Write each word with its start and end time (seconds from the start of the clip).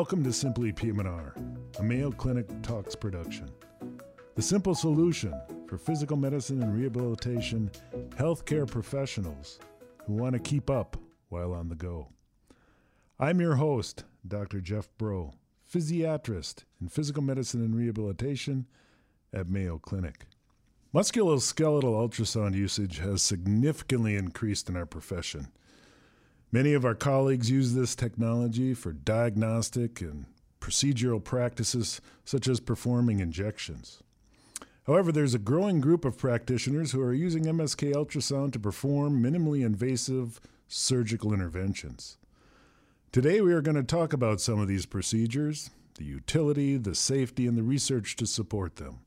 Welcome 0.00 0.24
to 0.24 0.32
Simply 0.32 0.72
PM&R, 0.72 1.34
a 1.78 1.82
Mayo 1.82 2.10
Clinic 2.10 2.46
Talks 2.62 2.94
production. 2.94 3.50
The 4.34 4.40
simple 4.40 4.74
solution 4.74 5.38
for 5.66 5.76
physical 5.76 6.16
medicine 6.16 6.62
and 6.62 6.74
rehabilitation 6.74 7.70
healthcare 8.16 8.66
professionals 8.66 9.58
who 10.06 10.14
want 10.14 10.32
to 10.32 10.38
keep 10.38 10.70
up 10.70 10.96
while 11.28 11.52
on 11.52 11.68
the 11.68 11.74
go. 11.74 12.08
I'm 13.18 13.42
your 13.42 13.56
host, 13.56 14.04
Dr. 14.26 14.62
Jeff 14.62 14.88
Brault, 14.96 15.34
physiatrist 15.70 16.64
in 16.80 16.88
physical 16.88 17.22
medicine 17.22 17.62
and 17.62 17.76
rehabilitation 17.76 18.68
at 19.34 19.50
Mayo 19.50 19.76
Clinic. 19.76 20.24
Musculoskeletal 20.94 21.82
ultrasound 21.82 22.54
usage 22.54 23.00
has 23.00 23.20
significantly 23.20 24.16
increased 24.16 24.70
in 24.70 24.78
our 24.78 24.86
profession. 24.86 25.48
Many 26.52 26.72
of 26.72 26.84
our 26.84 26.96
colleagues 26.96 27.48
use 27.48 27.74
this 27.74 27.94
technology 27.94 28.74
for 28.74 28.92
diagnostic 28.92 30.00
and 30.00 30.26
procedural 30.60 31.22
practices, 31.22 32.00
such 32.24 32.48
as 32.48 32.58
performing 32.58 33.20
injections. 33.20 34.02
However, 34.86 35.12
there's 35.12 35.34
a 35.34 35.38
growing 35.38 35.80
group 35.80 36.04
of 36.04 36.18
practitioners 36.18 36.90
who 36.90 37.00
are 37.02 37.14
using 37.14 37.44
MSK 37.44 37.94
ultrasound 37.94 38.52
to 38.52 38.58
perform 38.58 39.22
minimally 39.22 39.64
invasive 39.64 40.40
surgical 40.66 41.32
interventions. 41.32 42.16
Today, 43.12 43.40
we 43.40 43.52
are 43.52 43.62
going 43.62 43.76
to 43.76 43.84
talk 43.84 44.12
about 44.12 44.40
some 44.40 44.58
of 44.58 44.66
these 44.66 44.86
procedures, 44.86 45.70
the 45.94 46.04
utility, 46.04 46.76
the 46.76 46.96
safety, 46.96 47.46
and 47.46 47.56
the 47.56 47.62
research 47.62 48.16
to 48.16 48.26
support 48.26 48.76
them. 48.76 48.98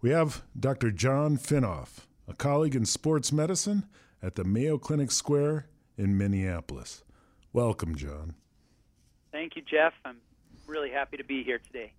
We 0.00 0.10
have 0.10 0.42
Dr. 0.58 0.92
John 0.92 1.38
Finnoff, 1.38 2.06
a 2.28 2.34
colleague 2.34 2.76
in 2.76 2.84
sports 2.84 3.32
medicine 3.32 3.86
at 4.22 4.36
the 4.36 4.44
Mayo 4.44 4.78
Clinic 4.78 5.10
Square 5.10 5.66
in 5.96 6.16
Minneapolis. 6.16 7.02
Welcome, 7.52 7.96
John. 7.96 8.34
Thank 9.30 9.56
you, 9.56 9.62
Jeff. 9.62 9.92
I'm 10.04 10.18
really 10.66 10.90
happy 10.90 11.16
to 11.16 11.24
be 11.24 11.42
here 11.42 11.58
today. 11.58 11.92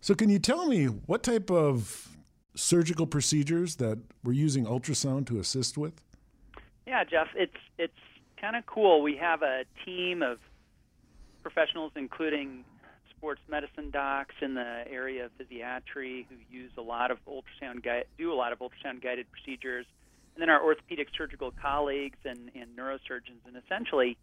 So, 0.00 0.14
can 0.14 0.28
you 0.28 0.38
tell 0.38 0.66
me 0.66 0.86
what 0.86 1.22
type 1.22 1.50
of 1.50 2.08
surgical 2.54 3.06
procedures 3.06 3.76
that 3.76 3.98
we're 4.22 4.32
using 4.32 4.66
ultrasound 4.66 5.26
to 5.26 5.38
assist 5.38 5.78
with? 5.78 6.00
Yeah, 6.86 7.04
Jeff, 7.04 7.28
it's 7.34 7.56
it's 7.78 7.92
kind 8.40 8.56
of 8.56 8.66
cool. 8.66 9.02
We 9.02 9.16
have 9.16 9.42
a 9.42 9.64
team 9.84 10.22
of 10.22 10.38
professionals, 11.42 11.92
including 11.96 12.64
sports 13.10 13.40
medicine 13.48 13.90
docs 13.90 14.34
in 14.40 14.54
the 14.54 14.84
area 14.90 15.26
of 15.26 15.30
physiatry, 15.38 16.26
who 16.28 16.36
use 16.50 16.72
a 16.76 16.82
lot 16.82 17.10
of 17.12 17.18
ultrasound 17.26 17.82
gui- 17.82 18.04
do 18.18 18.32
a 18.32 18.34
lot 18.34 18.52
of 18.52 18.58
ultrasound 18.58 19.02
guided 19.02 19.26
procedures 19.30 19.86
and 20.34 20.42
then 20.42 20.50
our 20.50 20.62
orthopedic 20.62 21.08
surgical 21.16 21.52
colleagues 21.60 22.18
and, 22.24 22.50
and 22.54 22.76
neurosurgeons. 22.76 23.46
And 23.46 23.56
essentially, 23.56 24.16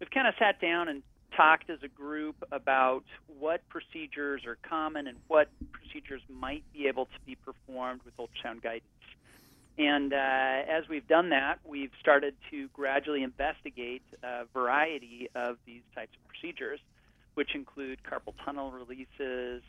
we've 0.00 0.10
kind 0.10 0.26
of 0.26 0.34
sat 0.38 0.60
down 0.60 0.88
and 0.88 1.02
talked 1.36 1.68
as 1.68 1.78
a 1.82 1.88
group 1.88 2.36
about 2.52 3.04
what 3.38 3.60
procedures 3.68 4.46
are 4.46 4.56
common 4.62 5.06
and 5.06 5.18
what 5.28 5.48
procedures 5.72 6.22
might 6.28 6.64
be 6.72 6.86
able 6.86 7.06
to 7.06 7.20
be 7.26 7.34
performed 7.34 8.00
with 8.04 8.16
ultrasound 8.16 8.62
guidance. 8.62 8.84
And 9.78 10.14
uh, 10.14 10.16
as 10.16 10.88
we've 10.88 11.06
done 11.06 11.30
that, 11.30 11.58
we've 11.64 11.90
started 12.00 12.34
to 12.50 12.68
gradually 12.68 13.22
investigate 13.22 14.02
a 14.22 14.44
variety 14.54 15.28
of 15.34 15.58
these 15.66 15.82
types 15.94 16.12
of 16.16 16.28
procedures, 16.28 16.80
which 17.34 17.54
include 17.54 17.98
carpal 18.02 18.32
tunnel 18.42 18.70
releases, 18.70 19.62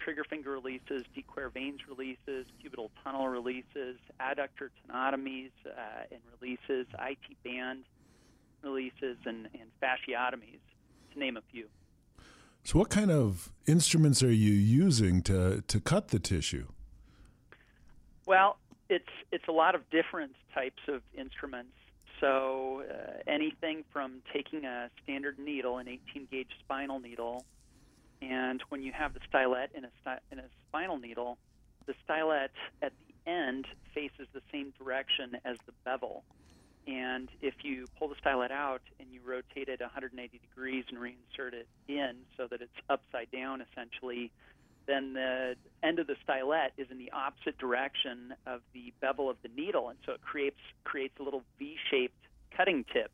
trigger 0.00 0.24
finger 0.24 0.50
releases, 0.50 1.04
de 1.14 1.22
Quervain's 1.22 1.52
veins 1.54 1.80
releases, 1.88 2.46
cubital 2.62 2.90
tunnel 3.02 3.28
releases, 3.28 3.96
adductor 4.20 4.70
tenotomies 4.88 5.50
uh, 5.66 6.04
and 6.10 6.20
releases, 6.40 6.86
IT 6.98 7.18
band 7.44 7.84
releases, 8.62 9.16
and, 9.24 9.48
and 9.54 9.70
fasciotomies, 9.82 10.60
to 11.12 11.18
name 11.18 11.36
a 11.36 11.42
few. 11.52 11.66
So, 12.64 12.78
what 12.78 12.90
kind 12.90 13.10
of 13.10 13.50
instruments 13.66 14.22
are 14.22 14.32
you 14.32 14.52
using 14.52 15.22
to, 15.22 15.62
to 15.62 15.80
cut 15.80 16.08
the 16.08 16.18
tissue? 16.18 16.66
Well, 18.26 18.58
it's 18.88 19.08
it's 19.32 19.48
a 19.48 19.52
lot 19.52 19.74
of 19.74 19.88
different 19.90 20.32
types 20.54 20.82
of 20.88 21.02
instruments. 21.16 21.72
So, 22.20 22.82
uh, 22.90 23.18
anything 23.26 23.84
from 23.92 24.20
taking 24.32 24.66
a 24.66 24.90
standard 25.02 25.38
needle, 25.38 25.78
an 25.78 25.88
18 25.88 26.28
gauge 26.30 26.50
spinal 26.62 27.00
needle, 27.00 27.44
and 28.22 28.62
when 28.68 28.82
you 28.82 28.92
have 28.92 29.14
the 29.14 29.20
stylet 29.32 29.68
in 29.74 29.84
a, 29.84 30.18
in 30.30 30.38
a 30.38 30.44
spinal 30.68 30.98
needle, 30.98 31.38
the 31.86 31.94
stylet 32.06 32.50
at 32.82 32.92
the 33.06 33.30
end 33.30 33.66
faces 33.94 34.26
the 34.32 34.42
same 34.52 34.72
direction 34.78 35.36
as 35.44 35.56
the 35.66 35.72
bevel. 35.84 36.22
And 36.86 37.28
if 37.40 37.54
you 37.62 37.86
pull 37.98 38.08
the 38.08 38.14
stylet 38.16 38.50
out 38.50 38.82
and 38.98 39.08
you 39.12 39.20
rotate 39.24 39.68
it 39.68 39.80
180 39.80 40.38
degrees 40.38 40.84
and 40.88 40.98
reinsert 40.98 41.52
it 41.52 41.68
in 41.88 42.16
so 42.36 42.46
that 42.50 42.60
it's 42.62 42.72
upside 42.88 43.30
down 43.30 43.62
essentially, 43.62 44.30
then 44.86 45.12
the 45.12 45.56
end 45.82 45.98
of 45.98 46.06
the 46.06 46.16
stylet 46.26 46.70
is 46.76 46.88
in 46.90 46.98
the 46.98 47.12
opposite 47.12 47.56
direction 47.58 48.34
of 48.46 48.60
the 48.72 48.92
bevel 49.00 49.30
of 49.30 49.36
the 49.42 49.48
needle, 49.56 49.88
and 49.88 49.98
so 50.04 50.12
it 50.12 50.22
creates 50.22 50.58
creates 50.84 51.14
a 51.20 51.22
little 51.22 51.42
V-shaped 51.58 52.14
cutting 52.56 52.84
tip. 52.92 53.10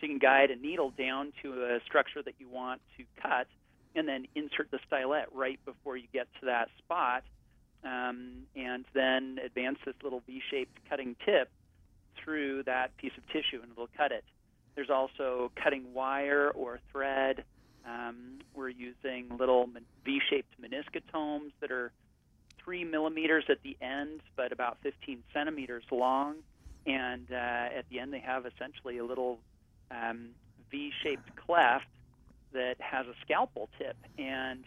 So 0.00 0.06
you 0.06 0.08
can 0.08 0.18
guide 0.18 0.50
a 0.50 0.56
needle 0.56 0.90
down 0.90 1.32
to 1.42 1.64
a 1.64 1.80
structure 1.84 2.22
that 2.22 2.34
you 2.38 2.48
want 2.48 2.80
to 2.96 3.04
cut, 3.20 3.46
and 3.94 4.08
then 4.08 4.26
insert 4.34 4.70
the 4.70 4.78
stylet 4.90 5.24
right 5.32 5.58
before 5.64 5.96
you 5.96 6.06
get 6.12 6.28
to 6.40 6.46
that 6.46 6.68
spot, 6.78 7.24
um, 7.84 8.44
and 8.54 8.84
then 8.94 9.38
advance 9.44 9.78
this 9.84 9.94
little 10.02 10.22
V-shaped 10.26 10.78
cutting 10.88 11.16
tip 11.24 11.50
through 12.16 12.62
that 12.64 12.96
piece 12.96 13.12
of 13.16 13.26
tissue, 13.28 13.60
and 13.62 13.72
it'll 13.72 13.88
cut 13.96 14.12
it. 14.12 14.24
There's 14.74 14.90
also 14.90 15.50
cutting 15.56 15.92
wire 15.92 16.50
or 16.50 16.80
thread. 16.90 17.44
Um, 17.86 18.38
we're 18.54 18.68
using 18.68 19.36
little 19.38 19.68
V-shaped 20.04 20.54
meniscotomes 20.60 21.50
that 21.60 21.70
are 21.70 21.92
three 22.64 22.84
millimeters 22.84 23.44
at 23.48 23.62
the 23.62 23.76
end, 23.80 24.20
but 24.36 24.52
about 24.52 24.78
15 24.82 25.22
centimeters 25.32 25.84
long. 25.90 26.36
And 26.86 27.26
uh, 27.30 27.34
at 27.34 27.84
the 27.90 28.00
end, 28.00 28.12
they 28.12 28.20
have 28.20 28.46
essentially 28.46 28.98
a 28.98 29.04
little 29.04 29.38
um, 29.90 30.30
V-shaped 30.70 31.36
cleft 31.36 31.86
that 32.52 32.76
has 32.80 33.06
a 33.06 33.14
scalpel 33.22 33.68
tip, 33.78 33.96
and 34.18 34.64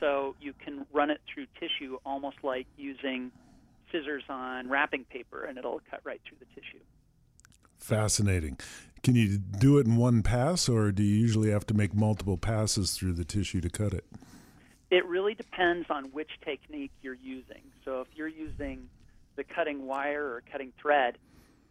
so 0.00 0.34
you 0.40 0.52
can 0.52 0.86
run 0.92 1.10
it 1.10 1.20
through 1.32 1.46
tissue 1.58 1.98
almost 2.04 2.36
like 2.42 2.66
using 2.76 3.30
scissors 3.90 4.24
on 4.28 4.68
wrapping 4.68 5.04
paper, 5.04 5.44
and 5.44 5.58
it'll 5.58 5.80
cut 5.90 6.00
right 6.04 6.20
through 6.26 6.38
the 6.40 6.46
tissue. 6.54 6.82
Fascinating. 7.78 8.58
Can 9.02 9.16
you 9.16 9.38
do 9.38 9.78
it 9.78 9.86
in 9.86 9.96
one 9.96 10.22
pass, 10.22 10.68
or 10.68 10.92
do 10.92 11.02
you 11.02 11.18
usually 11.18 11.50
have 11.50 11.66
to 11.66 11.74
make 11.74 11.94
multiple 11.94 12.36
passes 12.36 12.92
through 12.92 13.14
the 13.14 13.24
tissue 13.24 13.60
to 13.60 13.68
cut 13.68 13.92
it? 13.92 14.04
It 14.90 15.04
really 15.06 15.34
depends 15.34 15.86
on 15.90 16.04
which 16.06 16.30
technique 16.44 16.92
you're 17.02 17.14
using. 17.14 17.62
So 17.84 18.00
if 18.02 18.08
you're 18.14 18.28
using 18.28 18.88
the 19.36 19.44
cutting 19.44 19.86
wire 19.86 20.24
or 20.24 20.42
cutting 20.50 20.72
thread, 20.80 21.18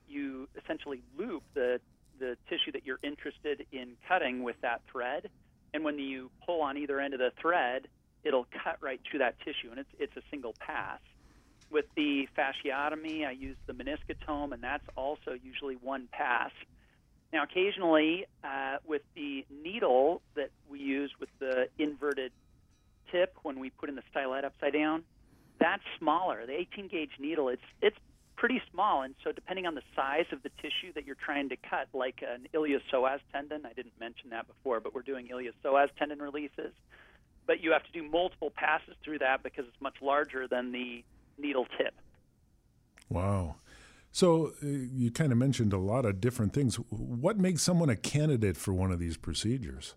you 0.08 0.50
essentially 0.62 1.02
loop 1.18 1.44
the 1.54 1.80
the 2.20 2.38
tissue 2.50 2.72
that 2.72 2.86
you're 2.86 3.00
interested 3.02 3.66
in 3.72 3.94
cutting 4.08 4.44
with 4.44 4.56
that 4.62 4.82
thread, 4.92 5.30
and 5.74 5.84
when 5.84 6.00
you 6.00 6.30
pull 6.46 6.62
on 6.62 6.78
either 6.78 7.00
end 7.00 7.14
of 7.14 7.20
the 7.20 7.32
thread, 7.42 7.88
it'll 8.24 8.48
cut 8.64 8.78
right 8.82 9.00
through 9.10 9.20
that 9.20 9.40
tissue, 9.40 9.70
and 9.70 9.80
it's 9.80 9.90
it's 10.00 10.16
a 10.18 10.22
single 10.30 10.54
pass. 10.60 11.00
With 11.70 11.86
the 11.96 12.28
fasciotomy, 12.38 13.26
I 13.26 13.32
use 13.32 13.56
the 13.66 13.74
meniscotome, 13.74 14.52
and 14.54 14.62
that's 14.62 14.84
also 14.98 15.38
usually 15.42 15.76
one 15.76 16.10
pass. 16.12 16.52
Now, 17.32 17.44
occasionally, 17.44 18.26
uh, 18.44 18.78
with 18.86 19.04
the 19.16 19.46
needle 19.64 20.22
that 20.36 20.50
we 20.70 20.80
use 20.80 21.12
with 21.20 21.30
the 21.40 21.70
inverted 21.80 22.34
tip 23.10 23.38
when 23.44 23.60
we 23.60 23.70
put 23.70 23.88
in 23.88 23.96
the 23.96 24.04
stylet 24.14 24.44
upside 24.44 24.74
down, 24.74 25.04
that's 25.60 25.84
smaller. 25.98 26.46
The 26.46 26.54
18 26.54 26.88
gauge 26.90 27.12
needle, 27.20 27.48
it's 27.48 27.62
it's 27.82 27.98
pretty 28.42 28.60
small, 28.72 29.04
and 29.04 29.14
so 29.24 29.32
depending 29.32 29.68
on 29.68 29.76
the 29.76 29.84
size 29.96 30.26
of 30.32 30.42
the 30.42 30.50
tissue 30.64 30.92
that 30.96 31.06
you're 31.06 31.16
trying 31.24 31.48
to 31.48 31.56
cut, 31.56 31.88
like 31.94 32.24
an 32.28 32.48
iliopsoas 32.56 33.20
tendon, 33.32 33.68
I 33.68 33.74
didn't 33.74 33.94
mention 34.00 34.32
that 34.32 34.48
before, 34.48 34.80
but 34.80 34.96
we're 34.96 35.04
doing 35.04 35.28
iliopsoas 35.28 35.90
tendon 36.00 36.18
releases. 36.18 36.74
But 37.46 37.62
you 37.62 37.72
have 37.72 37.84
to 37.84 37.92
do 37.92 38.02
multiple 38.02 38.50
passes 38.50 38.96
through 39.06 39.20
that 39.20 39.44
because 39.44 39.66
it's 39.68 39.80
much 39.80 39.94
larger 40.02 40.48
than 40.48 40.72
the 40.72 41.04
needle 41.38 41.68
tip. 41.78 41.94
Wow. 43.10 43.58
So 44.12 44.54
uh, 44.64 44.66
you 44.66 45.12
kind 45.12 45.32
of 45.32 45.38
mentioned 45.38 45.72
a 45.72 45.78
lot 45.78 46.06
of 46.06 46.20
different 46.20 46.54
things. 46.54 46.78
What 46.90 47.38
makes 47.38 47.62
someone 47.62 47.92
a 47.92 47.96
candidate 47.96 48.58
for 48.58 48.74
one 48.74 48.92
of 48.92 48.98
these 48.98 49.18
procedures? 49.18 49.94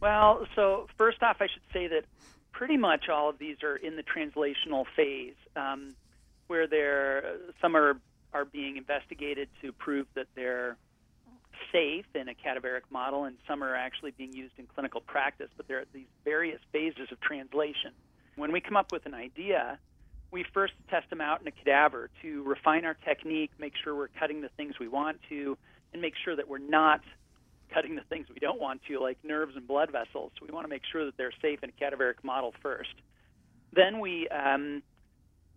Well, 0.00 0.46
so 0.54 0.86
first 0.96 1.24
off, 1.24 1.38
I 1.40 1.48
should 1.48 1.62
say 1.72 1.88
that 1.88 2.04
pretty 2.52 2.76
much 2.76 3.08
all 3.08 3.28
of 3.28 3.38
these 3.38 3.64
are 3.64 3.74
in 3.74 3.96
the 3.96 4.04
translational 4.04 4.84
phase. 4.94 5.34
Um, 5.56 5.96
where 6.52 6.66
they're 6.66 7.38
some 7.62 7.74
are 7.74 7.96
are 8.34 8.44
being 8.44 8.76
investigated 8.76 9.48
to 9.62 9.72
prove 9.72 10.06
that 10.14 10.26
they're 10.34 10.76
safe 11.72 12.04
in 12.14 12.28
a 12.28 12.34
cadaveric 12.34 12.82
model, 12.90 13.24
and 13.24 13.36
some 13.48 13.64
are 13.64 13.74
actually 13.74 14.10
being 14.10 14.34
used 14.34 14.52
in 14.58 14.66
clinical 14.66 15.00
practice. 15.00 15.48
But 15.56 15.66
there 15.66 15.78
are 15.78 15.86
these 15.94 16.12
various 16.24 16.60
phases 16.70 17.08
of 17.10 17.18
translation. 17.22 17.92
When 18.36 18.52
we 18.52 18.60
come 18.60 18.76
up 18.76 18.92
with 18.92 19.06
an 19.06 19.14
idea, 19.14 19.78
we 20.30 20.44
first 20.52 20.74
test 20.90 21.08
them 21.08 21.22
out 21.22 21.40
in 21.40 21.46
a 21.46 21.50
cadaver 21.50 22.10
to 22.20 22.42
refine 22.42 22.84
our 22.84 22.96
technique, 23.02 23.50
make 23.58 23.72
sure 23.82 23.94
we're 23.94 24.08
cutting 24.08 24.42
the 24.42 24.50
things 24.50 24.78
we 24.78 24.88
want 24.88 25.20
to, 25.30 25.56
and 25.94 26.02
make 26.02 26.14
sure 26.22 26.36
that 26.36 26.48
we're 26.48 26.58
not 26.58 27.00
cutting 27.72 27.94
the 27.96 28.04
things 28.10 28.26
we 28.28 28.40
don't 28.40 28.60
want 28.60 28.82
to, 28.88 29.00
like 29.00 29.16
nerves 29.24 29.56
and 29.56 29.66
blood 29.66 29.90
vessels. 29.90 30.32
So 30.38 30.44
we 30.46 30.52
want 30.52 30.64
to 30.64 30.68
make 30.68 30.82
sure 30.92 31.06
that 31.06 31.16
they're 31.16 31.32
safe 31.40 31.60
in 31.62 31.70
a 31.70 31.72
cadaveric 31.72 32.22
model 32.22 32.52
first. 32.62 32.94
Then 33.72 34.00
we 34.00 34.28
um, 34.28 34.82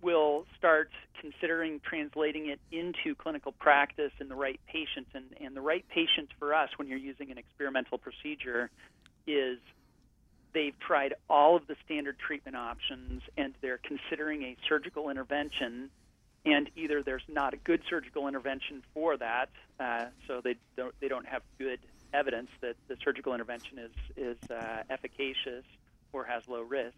will 0.06 0.46
start 0.56 0.92
considering 1.20 1.82
translating 1.84 2.48
it 2.48 2.60
into 2.72 3.16
clinical 3.16 3.52
practice 3.52 4.12
in 4.22 4.30
the 4.30 4.36
right 4.36 4.60
patients. 4.68 5.10
And, 5.16 5.26
and 5.42 5.56
the 5.56 5.62
right 5.62 5.84
patients 5.90 6.32
for 6.38 6.54
us 6.54 6.70
when 6.78 6.88
you're 6.88 7.00
using 7.00 7.32
an 7.32 7.40
experimental 7.40 7.98
procedure 7.98 8.70
is 9.26 9.58
they've 10.54 10.78
tried 10.80 11.16
all 11.28 11.56
of 11.56 11.66
the 11.66 11.76
standard 11.84 12.18
treatment 12.20 12.56
options 12.56 13.24
and 13.36 13.56
they're 13.62 13.80
considering 13.80 14.44
a 14.44 14.56
surgical 14.70 15.10
intervention 15.10 15.90
and 16.46 16.70
either 16.76 17.02
there's 17.02 17.26
not 17.28 17.56
a 17.56 17.58
good 17.58 17.82
surgical 17.90 18.28
intervention 18.28 18.84
for 18.94 19.18
that, 19.18 19.50
uh, 19.80 20.06
so 20.28 20.42
they 20.44 20.56
don't 20.78 20.94
they 21.00 21.08
don't 21.08 21.26
have 21.26 21.42
good 21.58 21.80
evidence 22.14 22.50
that 22.62 22.76
the 22.88 22.96
surgical 23.04 23.34
intervention 23.34 23.80
is 23.80 23.92
is 24.16 24.52
uh, 24.52 24.84
efficacious 24.92 25.66
or 26.14 26.24
has 26.24 26.48
low 26.48 26.62
risk, 26.62 26.94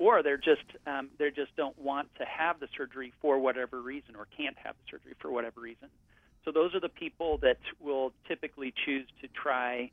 or 0.00 0.22
they're 0.22 0.38
just 0.38 0.64
um, 0.86 1.10
they 1.18 1.30
just 1.30 1.54
don't 1.56 1.78
want 1.78 2.08
to 2.16 2.24
have 2.24 2.58
the 2.58 2.68
surgery 2.76 3.12
for 3.20 3.38
whatever 3.38 3.80
reason 3.80 4.16
or 4.16 4.26
can't 4.36 4.56
have 4.56 4.74
the 4.74 4.90
surgery 4.90 5.14
for 5.20 5.30
whatever 5.30 5.60
reason. 5.60 5.88
So 6.44 6.50
those 6.50 6.74
are 6.74 6.80
the 6.80 6.88
people 6.88 7.36
that 7.38 7.58
will 7.78 8.12
typically 8.26 8.72
choose 8.84 9.06
to 9.20 9.28
try 9.28 9.90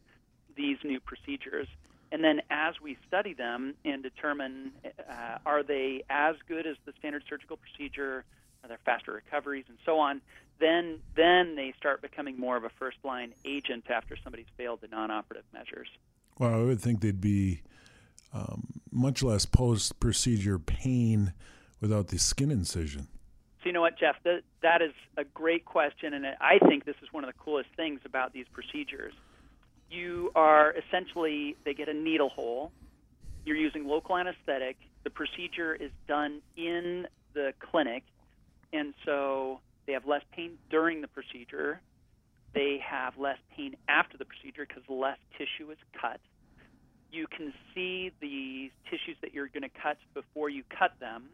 these 0.55 0.77
new 0.83 1.01
procedures. 1.01 1.67
And 2.09 2.23
then 2.23 2.41
as 2.49 2.75
we 2.81 2.97
study 3.05 3.33
them 3.33 3.75
and 3.83 4.01
determine 4.01 4.71
uh, 4.85 5.39
are 5.45 5.61
they 5.61 6.03
as 6.09 6.37
good 6.47 6.65
as 6.65 6.77
the 6.85 6.93
standard 6.97 7.23
surgical 7.29 7.57
procedure, 7.57 8.23
are 8.63 8.69
there 8.69 8.79
faster 8.85 9.11
recoveries, 9.11 9.65
and 9.67 9.77
so 9.85 9.99
on, 9.99 10.21
then 10.59 10.99
then 11.15 11.55
they 11.57 11.73
start 11.77 12.01
becoming 12.01 12.39
more 12.39 12.55
of 12.55 12.63
a 12.63 12.69
first 12.79 12.97
line 13.03 13.33
agent 13.43 13.83
after 13.89 14.15
somebody's 14.23 14.47
failed 14.55 14.79
the 14.79 14.87
non-operative 14.87 15.45
measures. 15.53 15.89
Well, 16.39 16.53
I 16.53 16.63
would 16.63 16.79
think 16.79 17.01
they'd 17.01 17.19
be 17.19 17.61
um, 18.33 18.76
much 18.97 19.23
less 19.23 19.45
post 19.45 19.99
procedure 19.99 20.59
pain 20.59 21.33
without 21.79 22.07
the 22.07 22.17
skin 22.17 22.51
incision. 22.51 23.07
So 23.61 23.67
you 23.67 23.73
know 23.73 23.81
what, 23.81 23.97
Jeff? 23.97 24.15
That 24.23 24.41
that 24.61 24.81
is 24.81 24.93
a 25.17 25.23
great 25.23 25.65
question, 25.65 26.13
and 26.13 26.25
I 26.25 26.59
think 26.67 26.85
this 26.85 26.95
is 27.01 27.09
one 27.11 27.23
of 27.23 27.29
the 27.29 27.39
coolest 27.39 27.69
things 27.75 27.99
about 28.05 28.33
these 28.33 28.45
procedures. 28.51 29.13
You 29.89 30.31
are 30.35 30.73
essentially 30.73 31.55
they 31.63 31.73
get 31.73 31.89
a 31.89 31.93
needle 31.93 32.29
hole. 32.29 32.71
You're 33.45 33.57
using 33.57 33.87
local 33.87 34.17
anesthetic. 34.17 34.77
The 35.03 35.09
procedure 35.09 35.73
is 35.73 35.91
done 36.07 36.41
in 36.57 37.07
the 37.33 37.53
clinic 37.59 38.03
and 38.73 38.93
so 39.05 39.59
they 39.85 39.93
have 39.93 40.05
less 40.05 40.23
pain 40.31 40.57
during 40.69 41.01
the 41.01 41.07
procedure. 41.07 41.81
They 42.53 42.81
have 42.85 43.17
less 43.17 43.37
pain 43.55 43.75
after 43.87 44.17
the 44.17 44.25
procedure 44.25 44.65
because 44.67 44.83
less 44.89 45.17
tissue 45.37 45.71
is 45.71 45.77
cut. 45.99 46.19
You 47.11 47.27
can 47.27 47.53
see 47.73 48.11
the 48.21 48.71
tissues 48.89 49.17
that 49.21 49.33
you're 49.33 49.47
going 49.47 49.63
to 49.63 49.69
cut 49.81 49.97
before 50.13 50.49
you 50.49 50.63
cut 50.77 50.91
them, 50.99 51.25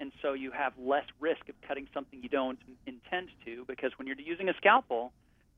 and 0.00 0.12
so 0.20 0.32
you 0.32 0.50
have 0.50 0.72
less 0.78 1.04
risk 1.20 1.48
of 1.48 1.54
cutting 1.66 1.86
something 1.94 2.22
you 2.22 2.28
don't 2.28 2.58
intend 2.86 3.28
to 3.44 3.64
because 3.66 3.92
when 3.96 4.06
you're 4.06 4.18
using 4.18 4.48
a 4.48 4.54
scalpel, 4.56 5.12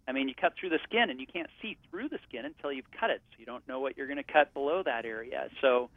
I 0.08 0.12
mean, 0.12 0.28
you 0.28 0.34
cut 0.34 0.52
through 0.58 0.70
the 0.70 0.78
skin 0.84 1.10
and 1.10 1.18
you 1.20 1.26
can't 1.26 1.48
see 1.60 1.76
through 1.90 2.08
the 2.08 2.18
skin 2.28 2.44
until 2.44 2.70
you've 2.70 2.90
cut 2.98 3.10
it, 3.10 3.22
so 3.30 3.36
you 3.38 3.46
don't 3.46 3.66
know 3.66 3.80
what 3.80 3.96
you're 3.96 4.06
going 4.06 4.22
to 4.22 4.32
cut 4.32 4.54
below 4.54 4.82
that 4.84 5.04
area. 5.04 5.48
So 5.60 5.90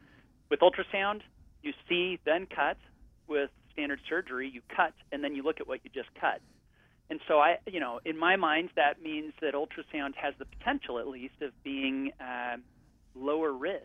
with 0.50 0.62
ultrasound, 0.62 1.21
you 1.62 1.74
see, 1.88 2.19
then 2.25 2.48
cut. 2.48 2.77
With 3.27 3.51
standard 3.74 4.00
surgery, 4.10 4.50
you 4.51 4.62
cut 4.75 4.94
and 5.12 5.24
then 5.24 5.36
you 5.36 5.44
look 5.44 5.62
at 5.62 5.68
what 5.68 5.81
you 5.83 5.92
just 5.94 6.10
cut. 6.19 6.42
And 7.12 7.19
so 7.27 7.38
I, 7.38 7.57
you 7.68 7.80
know, 7.80 8.00
in 8.06 8.18
my 8.18 8.36
mind, 8.36 8.69
that 8.75 9.01
means 9.01 9.33
that 9.42 9.54
ultrasound 9.54 10.16
has 10.16 10.33
the 10.39 10.45
potential, 10.45 10.98
at 10.98 11.07
least, 11.07 11.36
of 11.42 11.51
being 11.63 12.12
uh, 12.19 12.57
lower 13.15 13.51
risk. 13.51 13.83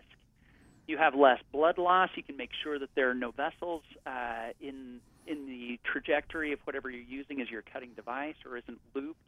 You 0.86 0.98
have 0.98 1.14
less 1.14 1.38
blood 1.52 1.78
loss. 1.78 2.10
You 2.14 2.22
can 2.22 2.36
make 2.36 2.50
sure 2.62 2.78
that 2.78 2.90
there 2.94 3.10
are 3.10 3.14
no 3.14 3.30
vessels 3.30 3.82
uh, 4.06 4.50
in 4.60 5.00
in 5.26 5.46
the 5.46 5.80
trajectory 5.90 6.52
of 6.52 6.58
whatever 6.64 6.90
you're 6.90 7.00
using 7.00 7.40
as 7.40 7.48
your 7.48 7.62
cutting 7.62 7.90
device, 7.96 8.34
or 8.44 8.58
isn't 8.58 8.78
looped 8.94 9.18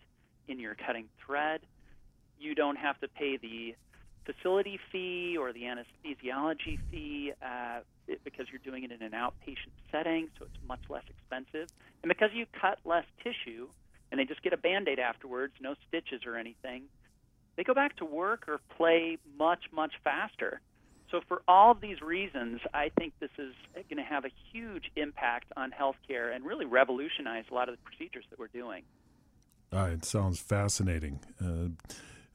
in 0.47 0.61
your 0.61 0.75
cutting 0.75 1.07
thread. 1.25 1.61
You 2.39 2.55
don't 2.55 2.77
have 2.77 3.01
to 3.01 3.09
pay 3.09 3.39
the 3.39 3.75
facility 4.27 4.79
fee 4.93 5.37
or 5.39 5.53
the 5.53 5.63
anesthesiology 5.63 6.79
fee 6.91 7.33
uh, 7.43 7.81
because 8.25 8.47
you're 8.51 8.61
doing 8.65 8.85
it 8.85 8.93
in 8.93 9.01
an 9.03 9.13
outpatient 9.13 9.73
setting, 9.91 10.29
so 10.39 10.45
it's 10.45 10.69
much 10.69 10.81
less 10.89 11.05
expensive. 11.09 11.69
And 12.03 12.09
because 12.09 12.31
you 12.35 12.45
cut 12.61 12.79
less 12.85 13.05
tissue 13.23 13.69
and 14.11 14.21
they 14.21 14.25
just 14.25 14.43
get 14.43 14.53
a 14.53 14.57
band 14.57 14.89
aid 14.89 14.99
afterwards, 14.99 15.55
no 15.61 15.75
stitches 15.89 16.23
or 16.27 16.37
anything, 16.37 16.85
they 17.57 17.65
go 17.65 17.75
back 17.75 17.97
to 17.97 18.05
work 18.05 18.49
or 18.49 18.61
play 18.77 19.19
much, 19.39 19.65
much 19.73 19.93
faster. 20.05 20.61
So, 21.11 21.21
for 21.29 21.43
all 21.47 21.71
of 21.71 21.81
these 21.81 22.01
reasons, 22.03 22.61
I 22.75 22.91
think 22.99 23.13
this 23.21 23.31
is 23.39 23.55
going 23.75 23.99
to 23.99 24.03
have 24.03 24.25
a 24.25 24.31
huge 24.53 24.91
impact 24.97 25.53
on 25.57 25.71
healthcare 25.71 26.35
and 26.35 26.45
really 26.45 26.65
revolutionize 26.65 27.45
a 27.51 27.55
lot 27.55 27.69
of 27.69 27.77
the 27.77 27.83
procedures 27.83 28.25
that 28.31 28.39
we're 28.39 28.49
doing. 28.49 28.83
Uh, 29.73 29.91
it 29.93 30.05
sounds 30.05 30.41
fascinating. 30.41 31.21
Uh, 31.41 31.69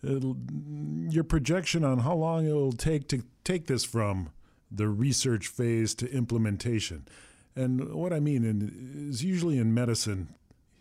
your 0.03 1.23
projection 1.23 1.83
on 1.83 1.99
how 1.99 2.15
long 2.15 2.47
it 2.47 2.53
will 2.53 2.71
take 2.71 3.07
to 3.09 3.23
take 3.43 3.67
this 3.67 3.83
from 3.83 4.29
the 4.71 4.87
research 4.87 5.47
phase 5.47 5.93
to 5.95 6.11
implementation. 6.11 7.07
And 7.55 7.93
what 7.93 8.13
I 8.13 8.19
mean 8.19 9.07
is 9.09 9.23
usually 9.23 9.57
in 9.57 9.73
medicine, 9.73 10.33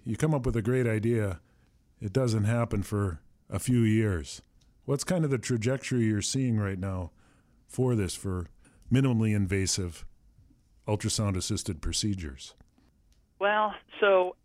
you 0.04 0.16
come 0.16 0.32
up 0.32 0.46
with 0.46 0.56
a 0.56 0.62
great 0.62 0.86
idea, 0.86 1.40
it 2.00 2.12
doesn't 2.12 2.44
happen 2.44 2.82
for 2.82 3.20
a 3.50 3.58
few 3.58 3.80
years. 3.80 4.42
What's 4.84 5.04
kind 5.04 5.24
of 5.24 5.30
the 5.30 5.38
trajectory 5.38 6.04
you're 6.04 6.22
seeing 6.22 6.58
right 6.58 6.78
now 6.78 7.10
for 7.66 7.94
this, 7.94 8.14
for 8.14 8.46
minimally 8.92 9.34
invasive 9.34 10.04
ultrasound 10.88 11.36
assisted 11.36 11.80
procedures? 11.80 12.54
Well, 13.38 13.74
so 14.00 14.36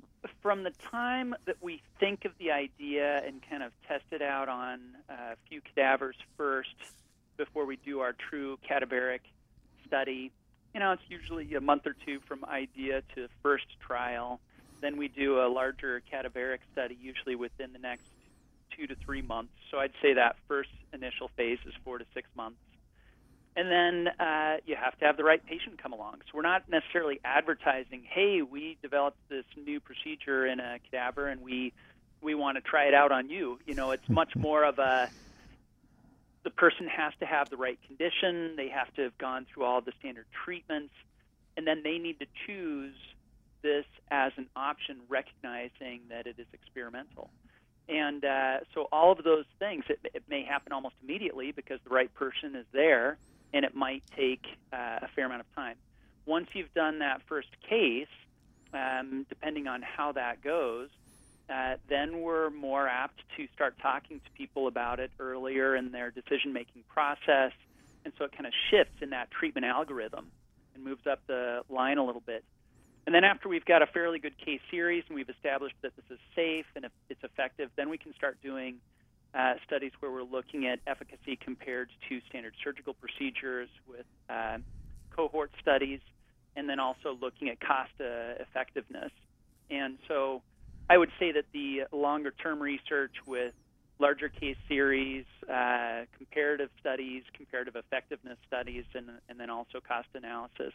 from 0.41 0.63
the 0.63 0.71
time 0.71 1.35
that 1.45 1.57
we 1.61 1.81
think 1.99 2.25
of 2.25 2.31
the 2.39 2.51
idea 2.51 3.23
and 3.25 3.41
kind 3.47 3.63
of 3.63 3.71
test 3.87 4.05
it 4.11 4.21
out 4.21 4.49
on 4.49 4.79
a 5.09 5.35
few 5.49 5.61
cadavers 5.61 6.15
first 6.37 6.75
before 7.37 7.65
we 7.65 7.75
do 7.77 7.99
our 7.99 8.13
true 8.13 8.57
cadaveric 8.69 9.21
study, 9.85 10.31
you 10.73 10.79
know, 10.79 10.91
it's 10.91 11.03
usually 11.09 11.53
a 11.55 11.61
month 11.61 11.85
or 11.85 11.95
two 12.05 12.19
from 12.27 12.45
idea 12.45 13.01
to 13.15 13.27
first 13.41 13.65
trial. 13.79 14.39
Then 14.81 14.97
we 14.97 15.07
do 15.07 15.41
a 15.41 15.47
larger 15.47 16.01
cadaveric 16.11 16.59
study, 16.71 16.97
usually 17.01 17.35
within 17.35 17.73
the 17.73 17.79
next 17.79 18.07
two 18.75 18.87
to 18.87 18.95
three 18.95 19.21
months. 19.21 19.53
So 19.71 19.79
I'd 19.79 19.93
say 20.01 20.13
that 20.13 20.35
first 20.47 20.69
initial 20.93 21.29
phase 21.35 21.59
is 21.65 21.73
four 21.83 21.97
to 21.97 22.05
six 22.13 22.27
months. 22.35 22.57
And 23.57 23.71
then 23.71 24.13
uh, 24.19 24.57
you 24.65 24.75
have 24.75 24.97
to 24.99 25.05
have 25.05 25.15
the 25.15 25.23
right 25.23 25.43
patient 25.45 25.81
come 25.81 25.93
along. 25.93 26.15
So 26.25 26.31
we're 26.33 26.41
not 26.41 26.69
necessarily 26.69 27.21
advertising, 27.23 28.03
hey, 28.03 28.41
we 28.41 28.77
developed 28.81 29.17
this 29.29 29.45
new 29.55 29.79
procedure 29.79 30.45
in 30.45 30.59
a 30.59 30.79
cadaver 30.89 31.27
and 31.27 31.41
we 31.41 31.73
we 32.21 32.33
want 32.33 32.57
to 32.57 32.61
try 32.61 32.85
it 32.85 32.93
out 32.93 33.11
on 33.11 33.29
you. 33.29 33.59
You 33.65 33.75
know, 33.75 33.91
it's 33.91 34.09
much 34.09 34.35
more 34.35 34.63
of 34.63 34.79
a 34.79 35.09
the 36.43 36.49
person 36.51 36.87
has 36.87 37.11
to 37.19 37.25
have 37.25 37.49
the 37.49 37.57
right 37.57 37.79
condition, 37.87 38.55
they 38.55 38.69
have 38.69 38.93
to 38.95 39.03
have 39.03 39.17
gone 39.17 39.47
through 39.51 39.63
all 39.63 39.81
the 39.81 39.93
standard 39.99 40.27
treatments, 40.43 40.93
and 41.57 41.65
then 41.65 41.81
they 41.83 41.97
need 41.97 42.19
to 42.19 42.27
choose 42.45 42.93
this 43.63 43.85
as 44.11 44.31
an 44.37 44.47
option, 44.55 44.99
recognizing 45.09 46.01
that 46.09 46.27
it 46.27 46.35
is 46.37 46.45
experimental. 46.53 47.31
And 47.87 48.25
uh, 48.25 48.57
so, 48.73 48.87
all 48.91 49.11
of 49.11 49.23
those 49.23 49.45
things, 49.59 49.83
it, 49.89 49.99
it 50.13 50.23
may 50.27 50.43
happen 50.43 50.71
almost 50.71 50.95
immediately 51.03 51.51
because 51.51 51.79
the 51.83 51.93
right 51.93 52.11
person 52.13 52.55
is 52.55 52.65
there 52.71 53.17
and 53.53 53.63
it 53.63 53.75
might 53.75 54.03
take 54.15 54.43
uh, 54.73 54.99
a 55.03 55.07
fair 55.15 55.25
amount 55.25 55.41
of 55.41 55.55
time. 55.55 55.75
Once 56.25 56.47
you've 56.53 56.73
done 56.73 56.99
that 56.99 57.21
first 57.27 57.49
case, 57.69 58.07
um, 58.73 59.25
depending 59.29 59.67
on 59.67 59.81
how 59.81 60.11
that 60.13 60.41
goes, 60.41 60.89
uh, 61.49 61.75
then 61.87 62.21
we're 62.21 62.49
more 62.49 62.87
apt 62.87 63.21
to 63.37 63.47
start 63.53 63.75
talking 63.79 64.19
to 64.19 64.31
people 64.31 64.67
about 64.67 64.99
it 64.99 65.11
earlier 65.19 65.75
in 65.75 65.91
their 65.91 66.09
decision 66.09 66.53
making 66.53 66.83
process. 66.89 67.51
And 68.03 68.13
so 68.17 68.25
it 68.25 68.31
kind 68.31 68.47
of 68.47 68.53
shifts 68.71 69.01
in 69.01 69.11
that 69.11 69.29
treatment 69.31 69.65
algorithm 69.65 70.31
and 70.73 70.83
moves 70.83 71.05
up 71.05 71.19
the 71.27 71.61
line 71.69 71.97
a 71.97 72.05
little 72.05 72.23
bit. 72.25 72.43
And 73.05 73.13
then 73.13 73.23
after 73.23 73.47
we've 73.47 73.65
got 73.65 73.81
a 73.81 73.87
fairly 73.87 74.17
good 74.19 74.37
case 74.37 74.61
series 74.71 75.03
and 75.07 75.15
we've 75.15 75.29
established 75.29 75.75
that 75.83 75.95
this 75.95 76.05
is 76.09 76.19
safe 76.35 76.65
and 76.75 76.85
it's 77.09 77.23
effective, 77.23 77.69
then 77.75 77.89
we 77.89 77.97
can 77.97 78.13
start 78.15 78.37
doing 78.41 78.77
uh, 79.35 79.55
studies 79.65 79.91
where 79.99 80.11
we're 80.11 80.23
looking 80.23 80.65
at 80.65 80.79
efficacy 80.87 81.35
compared 81.35 81.89
to 82.09 82.19
standard 82.29 82.53
surgical 82.63 82.93
procedures 82.95 83.69
with 83.87 84.05
uh, 84.29 84.57
cohort 85.15 85.51
studies, 85.61 85.99
and 86.55 86.69
then 86.69 86.79
also 86.79 87.17
looking 87.21 87.49
at 87.49 87.59
cost 87.59 87.91
uh, 87.99 88.41
effectiveness. 88.41 89.11
And 89.69 89.97
so 90.07 90.41
I 90.89 90.97
would 90.97 91.11
say 91.19 91.31
that 91.33 91.45
the 91.53 91.83
longer 91.91 92.31
term 92.31 92.61
research 92.61 93.13
with 93.27 93.53
larger 93.99 94.29
case 94.29 94.57
series, 94.67 95.25
uh, 95.51 96.05
comparative 96.17 96.69
studies, 96.79 97.23
comparative 97.33 97.75
effectiveness 97.75 98.37
studies, 98.47 98.83
and, 98.93 99.09
and 99.29 99.39
then 99.39 99.49
also 99.49 99.79
cost 99.85 100.07
analysis, 100.13 100.73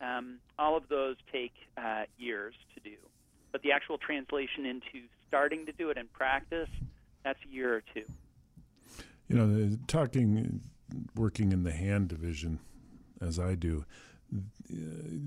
um, 0.00 0.38
all 0.58 0.76
of 0.76 0.88
those 0.88 1.16
take 1.32 1.52
uh, 1.76 2.04
years 2.18 2.54
to 2.74 2.80
do. 2.80 2.96
But 3.52 3.62
the 3.62 3.72
actual 3.72 3.98
translation 3.98 4.66
into 4.66 5.06
starting 5.28 5.66
to 5.66 5.72
do 5.72 5.90
it 5.90 5.96
in 5.96 6.06
practice 6.08 6.68
that's 7.26 7.40
a 7.44 7.52
year 7.52 7.74
or 7.74 7.82
two. 7.92 8.04
You 9.26 9.36
know, 9.36 9.76
talking, 9.88 10.60
working 11.16 11.50
in 11.50 11.64
the 11.64 11.72
hand 11.72 12.06
division, 12.06 12.60
as 13.20 13.40
I 13.40 13.56
do, 13.56 13.84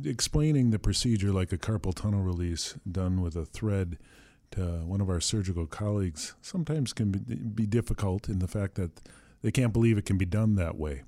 explaining 0.05 0.69
the 0.69 0.79
procedure 0.79 1.33
like 1.33 1.51
a 1.51 1.57
carpal 1.57 1.93
tunnel 1.93 2.21
release 2.21 2.75
done 2.89 3.21
with 3.21 3.35
a 3.35 3.43
thread 3.43 3.97
to 4.51 4.61
one 4.85 5.01
of 5.01 5.09
our 5.09 5.19
surgical 5.19 5.65
colleagues 5.65 6.35
sometimes 6.41 6.93
can 6.93 7.11
be, 7.11 7.35
be 7.35 7.65
difficult 7.65 8.29
in 8.29 8.39
the 8.39 8.47
fact 8.47 8.75
that 8.75 8.91
they 9.41 9.51
can't 9.51 9.73
believe 9.73 9.97
it 9.97 10.05
can 10.05 10.17
be 10.17 10.25
done 10.25 10.55
that 10.55 10.77
way. 10.77 11.03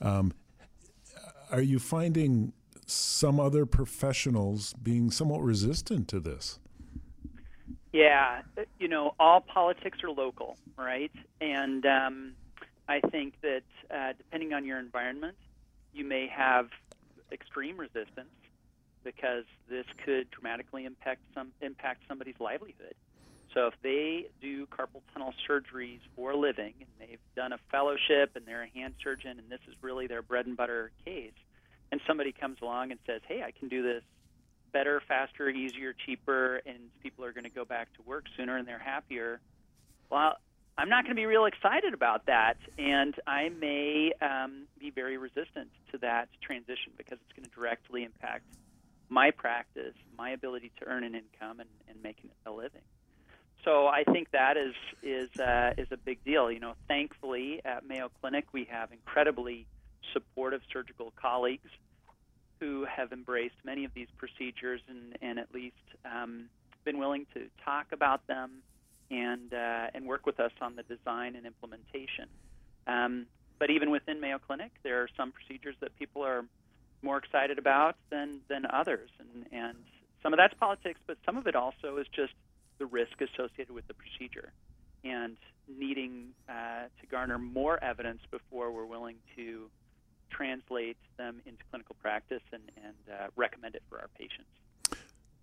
Um, 0.00 0.32
are 1.50 1.62
you 1.62 1.78
finding 1.78 2.52
some 2.86 3.40
other 3.40 3.66
professionals 3.66 4.74
being 4.74 5.10
somewhat 5.10 5.42
resistant 5.42 6.08
to 6.08 6.20
this? 6.20 6.58
Yeah, 7.92 8.42
you 8.78 8.88
know, 8.88 9.14
all 9.20 9.40
politics 9.40 9.98
are 10.02 10.10
local, 10.10 10.56
right? 10.76 11.12
And 11.40 11.86
um, 11.86 12.32
I 12.88 13.00
think 13.00 13.34
that 13.42 13.62
uh, 13.90 14.14
depending 14.18 14.52
on 14.52 14.64
your 14.64 14.78
environment, 14.78 15.36
you 15.92 16.04
may 16.04 16.26
have 16.26 16.68
extreme 17.30 17.78
resistance 17.78 18.34
because 19.04 19.44
this 19.68 19.84
could 20.04 20.30
dramatically 20.30 20.84
impact 20.84 21.20
some 21.34 21.52
impact 21.60 22.02
somebody's 22.08 22.40
livelihood. 22.40 22.94
So 23.52 23.68
if 23.68 23.74
they 23.82 24.26
do 24.40 24.66
carpal 24.66 25.02
tunnel 25.12 25.32
surgeries 25.48 26.00
for 26.16 26.32
a 26.32 26.36
living 26.36 26.74
and 26.80 26.88
they've 26.98 27.20
done 27.36 27.52
a 27.52 27.58
fellowship 27.70 28.32
and 28.34 28.44
they're 28.44 28.64
a 28.64 28.78
hand 28.78 28.94
surgeon 29.02 29.38
and 29.38 29.48
this 29.48 29.60
is 29.68 29.74
really 29.80 30.08
their 30.08 30.22
bread 30.22 30.46
and 30.46 30.56
butter 30.56 30.90
case, 31.04 31.32
and 31.92 32.00
somebody 32.06 32.32
comes 32.32 32.58
along 32.62 32.90
and 32.90 33.00
says, 33.06 33.20
"Hey, 33.26 33.42
I 33.42 33.50
can 33.50 33.68
do 33.68 33.82
this 33.82 34.02
better, 34.72 35.00
faster, 35.06 35.48
easier, 35.48 35.92
cheaper, 35.92 36.56
and 36.66 36.78
people 37.00 37.24
are 37.24 37.32
going 37.32 37.44
to 37.44 37.50
go 37.50 37.64
back 37.64 37.92
to 37.94 38.02
work 38.02 38.24
sooner 38.36 38.56
and 38.56 38.66
they're 38.66 38.78
happier," 38.78 39.40
well, 40.10 40.36
I'm 40.76 40.88
not 40.88 41.04
going 41.04 41.14
to 41.14 41.20
be 41.20 41.26
real 41.26 41.44
excited 41.44 41.94
about 41.94 42.26
that, 42.26 42.56
and 42.78 43.14
I 43.26 43.48
may 43.48 44.12
um, 44.20 44.66
be 44.78 44.90
very 44.90 45.16
resistant 45.16 45.70
to 45.92 45.98
that 45.98 46.28
transition 46.42 46.92
because 46.96 47.18
it's 47.24 47.32
going 47.36 47.48
to 47.48 47.54
directly 47.54 48.02
impact 48.02 48.44
my 49.08 49.30
practice, 49.30 49.94
my 50.18 50.30
ability 50.30 50.72
to 50.80 50.86
earn 50.86 51.04
an 51.04 51.14
income 51.14 51.60
and, 51.60 51.68
and 51.88 52.02
make 52.02 52.16
a 52.46 52.50
living. 52.50 52.80
So 53.64 53.86
I 53.86 54.04
think 54.04 54.30
that 54.32 54.56
is 54.56 54.74
is 55.02 55.30
uh, 55.40 55.72
is 55.78 55.88
a 55.90 55.96
big 55.96 56.22
deal. 56.24 56.50
You 56.50 56.60
know, 56.60 56.74
thankfully 56.88 57.62
at 57.64 57.86
Mayo 57.86 58.10
Clinic 58.20 58.46
we 58.52 58.64
have 58.64 58.92
incredibly 58.92 59.66
supportive 60.12 60.60
surgical 60.72 61.12
colleagues 61.16 61.70
who 62.60 62.84
have 62.84 63.12
embraced 63.12 63.56
many 63.64 63.84
of 63.84 63.92
these 63.94 64.08
procedures 64.16 64.80
and, 64.88 65.16
and 65.20 65.38
at 65.38 65.52
least 65.52 65.76
um, 66.04 66.46
been 66.84 66.98
willing 66.98 67.26
to 67.34 67.46
talk 67.64 67.86
about 67.92 68.26
them 68.26 68.62
and 69.10 69.52
uh, 69.52 69.86
and 69.94 70.06
work 70.06 70.24
with 70.26 70.40
us 70.40 70.52
on 70.60 70.76
the 70.76 70.82
design 70.84 71.36
and 71.36 71.46
implementation. 71.46 72.28
Um, 72.86 73.26
but 73.58 73.70
even 73.70 73.90
within 73.90 74.20
Mayo 74.20 74.38
Clinic, 74.38 74.72
there 74.82 75.02
are 75.02 75.08
some 75.16 75.32
procedures 75.32 75.76
that 75.80 75.96
people 75.98 76.22
are 76.22 76.44
more 77.02 77.18
excited 77.18 77.58
about 77.58 77.96
than 78.10 78.40
than 78.48 78.66
others, 78.66 79.10
and 79.18 79.46
and 79.52 79.76
some 80.22 80.32
of 80.32 80.38
that's 80.38 80.54
politics, 80.54 81.00
but 81.06 81.18
some 81.26 81.36
of 81.36 81.46
it 81.46 81.54
also 81.54 81.98
is 81.98 82.06
just 82.14 82.32
the 82.78 82.86
risk 82.86 83.20
associated 83.20 83.72
with 83.72 83.86
the 83.86 83.94
procedure 83.94 84.52
and 85.04 85.36
needing 85.68 86.28
uh, 86.48 86.84
to 87.00 87.06
garner 87.10 87.38
more 87.38 87.82
evidence 87.82 88.20
before 88.30 88.72
we're 88.72 88.86
willing 88.86 89.16
to 89.36 89.70
translate 90.30 90.96
them 91.16 91.40
into 91.46 91.62
clinical 91.70 91.96
practice 92.00 92.42
and, 92.52 92.62
and 92.84 92.94
uh, 93.12 93.26
recommend 93.36 93.74
it 93.74 93.82
for 93.88 93.98
our 93.98 94.08
patients. 94.18 94.50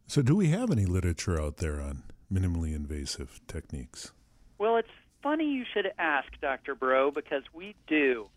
So, 0.07 0.21
do 0.21 0.35
we 0.35 0.49
have 0.49 0.71
any 0.71 0.85
literature 0.85 1.41
out 1.41 1.57
there 1.57 1.81
on 1.81 2.03
minimally 2.31 2.75
invasive 2.75 3.39
techniques? 3.47 4.11
Well, 4.57 4.77
it's 4.77 4.89
funny 5.23 5.45
you 5.45 5.65
should 5.73 5.91
ask, 5.97 6.27
Dr. 6.41 6.75
Brault, 6.75 7.15
because 7.15 7.43
we 7.53 7.75
do. 7.87 8.27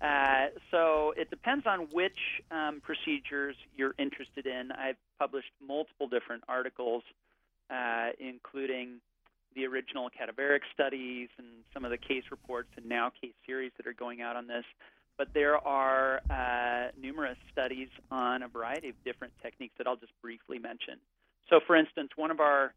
Uh, 0.00 0.46
so 0.70 1.14
it 1.16 1.30
depends 1.30 1.66
on 1.66 1.86
which 1.92 2.18
um, 2.50 2.80
procedures 2.82 3.56
you're 3.76 3.94
interested 3.98 4.46
in. 4.46 4.72
I've 4.72 4.96
published 5.18 5.50
multiple 5.64 6.08
different 6.08 6.42
articles, 6.48 7.04
uh, 7.70 8.10
including 8.18 9.00
the 9.54 9.66
original 9.66 10.08
cadaveric 10.10 10.60
studies 10.72 11.28
and 11.38 11.46
some 11.72 11.84
of 11.84 11.90
the 11.90 11.98
case 11.98 12.24
reports 12.30 12.68
and 12.76 12.86
now 12.86 13.12
case 13.20 13.34
series 13.46 13.70
that 13.76 13.86
are 13.86 13.92
going 13.92 14.22
out 14.22 14.34
on 14.34 14.46
this. 14.46 14.64
But 15.18 15.28
there 15.34 15.56
are 15.56 16.20
uh, 16.30 16.90
numerous 17.00 17.38
studies 17.52 17.88
on 18.10 18.42
a 18.42 18.48
variety 18.48 18.88
of 18.88 18.94
different 19.04 19.32
techniques 19.42 19.74
that 19.78 19.86
I'll 19.86 19.96
just 19.96 20.12
briefly 20.20 20.58
mention. 20.58 20.94
So, 21.48 21.60
for 21.66 21.76
instance, 21.76 22.10
one 22.16 22.30
of 22.30 22.40
our 22.40 22.72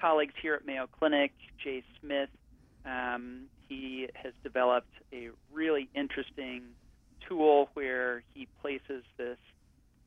colleagues 0.00 0.34
here 0.40 0.54
at 0.54 0.66
Mayo 0.66 0.86
Clinic, 0.86 1.32
Jay 1.62 1.82
Smith, 2.00 2.28
um, 2.84 3.44
he 3.68 4.08
has 4.14 4.32
developed 4.42 4.92
a 5.12 5.30
really 5.52 5.88
interesting 5.94 6.62
tool 7.28 7.68
where 7.74 8.22
he 8.34 8.46
places 8.60 9.04
this 9.16 9.38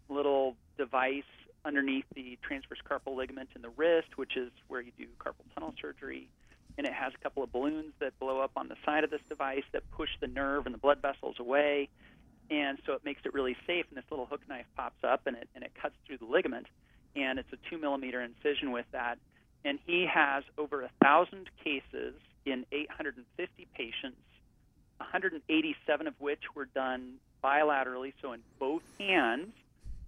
little 0.09 0.55
device 0.77 1.23
underneath 1.65 2.05
the 2.15 2.37
transverse 2.41 2.79
carpal 2.89 3.15
ligament 3.15 3.49
in 3.55 3.61
the 3.61 3.69
wrist, 3.69 4.09
which 4.17 4.35
is 4.35 4.51
where 4.67 4.81
you 4.81 4.91
do 4.97 5.05
carpal 5.19 5.45
tunnel 5.53 5.73
surgery. 5.81 6.29
And 6.77 6.87
it 6.87 6.93
has 6.93 7.13
a 7.13 7.17
couple 7.21 7.43
of 7.43 7.51
balloons 7.51 7.93
that 7.99 8.17
blow 8.19 8.39
up 8.39 8.51
on 8.55 8.67
the 8.67 8.75
side 8.85 9.03
of 9.03 9.11
this 9.11 9.21
device 9.29 9.63
that 9.73 9.89
push 9.91 10.09
the 10.19 10.27
nerve 10.27 10.65
and 10.65 10.73
the 10.73 10.79
blood 10.79 11.01
vessels 11.01 11.35
away. 11.39 11.89
And 12.49 12.77
so 12.85 12.93
it 12.93 13.05
makes 13.05 13.21
it 13.25 13.33
really 13.33 13.55
safe. 13.67 13.85
And 13.89 13.97
this 13.97 14.05
little 14.09 14.25
hook 14.25 14.41
knife 14.49 14.65
pops 14.75 15.03
up 15.03 15.27
and 15.27 15.37
it, 15.37 15.49
and 15.55 15.63
it 15.63 15.71
cuts 15.79 15.95
through 16.05 16.17
the 16.17 16.25
ligament. 16.25 16.67
And 17.15 17.37
it's 17.37 17.51
a 17.53 17.57
two 17.69 17.77
millimeter 17.77 18.21
incision 18.21 18.71
with 18.71 18.85
that 18.91 19.19
and 19.65 19.79
he 19.85 20.05
has 20.05 20.43
over 20.57 20.81
a 20.81 20.89
thousand 21.01 21.49
cases 21.63 22.15
in 22.45 22.65
850 22.71 23.67
patients, 23.73 24.21
187 24.97 26.07
of 26.07 26.13
which 26.19 26.41
were 26.55 26.65
done 26.65 27.15
bilaterally, 27.43 28.13
so 28.21 28.33
in 28.33 28.41
both 28.59 28.83
hands, 28.99 29.53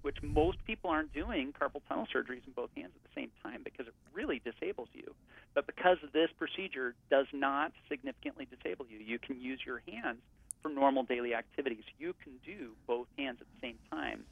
which 0.05 0.21
most 0.21 0.63
people 0.67 0.91
aren't 0.91 1.11
doing 1.13 1.51
carpal 1.59 1.81
tunnel 1.89 2.05
surgeries 2.13 2.45
in 2.45 2.53
both 2.55 2.69
hands 2.77 2.91
at 2.95 3.01
the 3.01 3.19
same 3.19 3.31
time 3.41 3.61
because 3.63 3.87
it 3.87 3.93
really 4.13 4.39
disables 4.45 4.87
you. 4.93 5.15
But 5.55 5.65
because 5.65 5.97
this 6.13 6.29
procedure 6.37 6.93
does 7.09 7.25
not 7.33 7.71
significantly 7.89 8.45
disable 8.45 8.85
you, 8.87 8.99
you 8.99 9.17
can 9.17 9.41
use 9.41 9.61
your 9.65 9.81
hands 9.91 10.19
for 10.61 10.69
normal 10.69 11.01
daily 11.01 11.33
activities. 11.33 11.83
You 11.97 12.13
can 12.23 12.33
do 12.45 12.73
both 12.85 13.07
hands 13.17 13.39
at 13.41 13.47
the 13.47 13.67
same 13.67 13.79
time. 13.89 14.25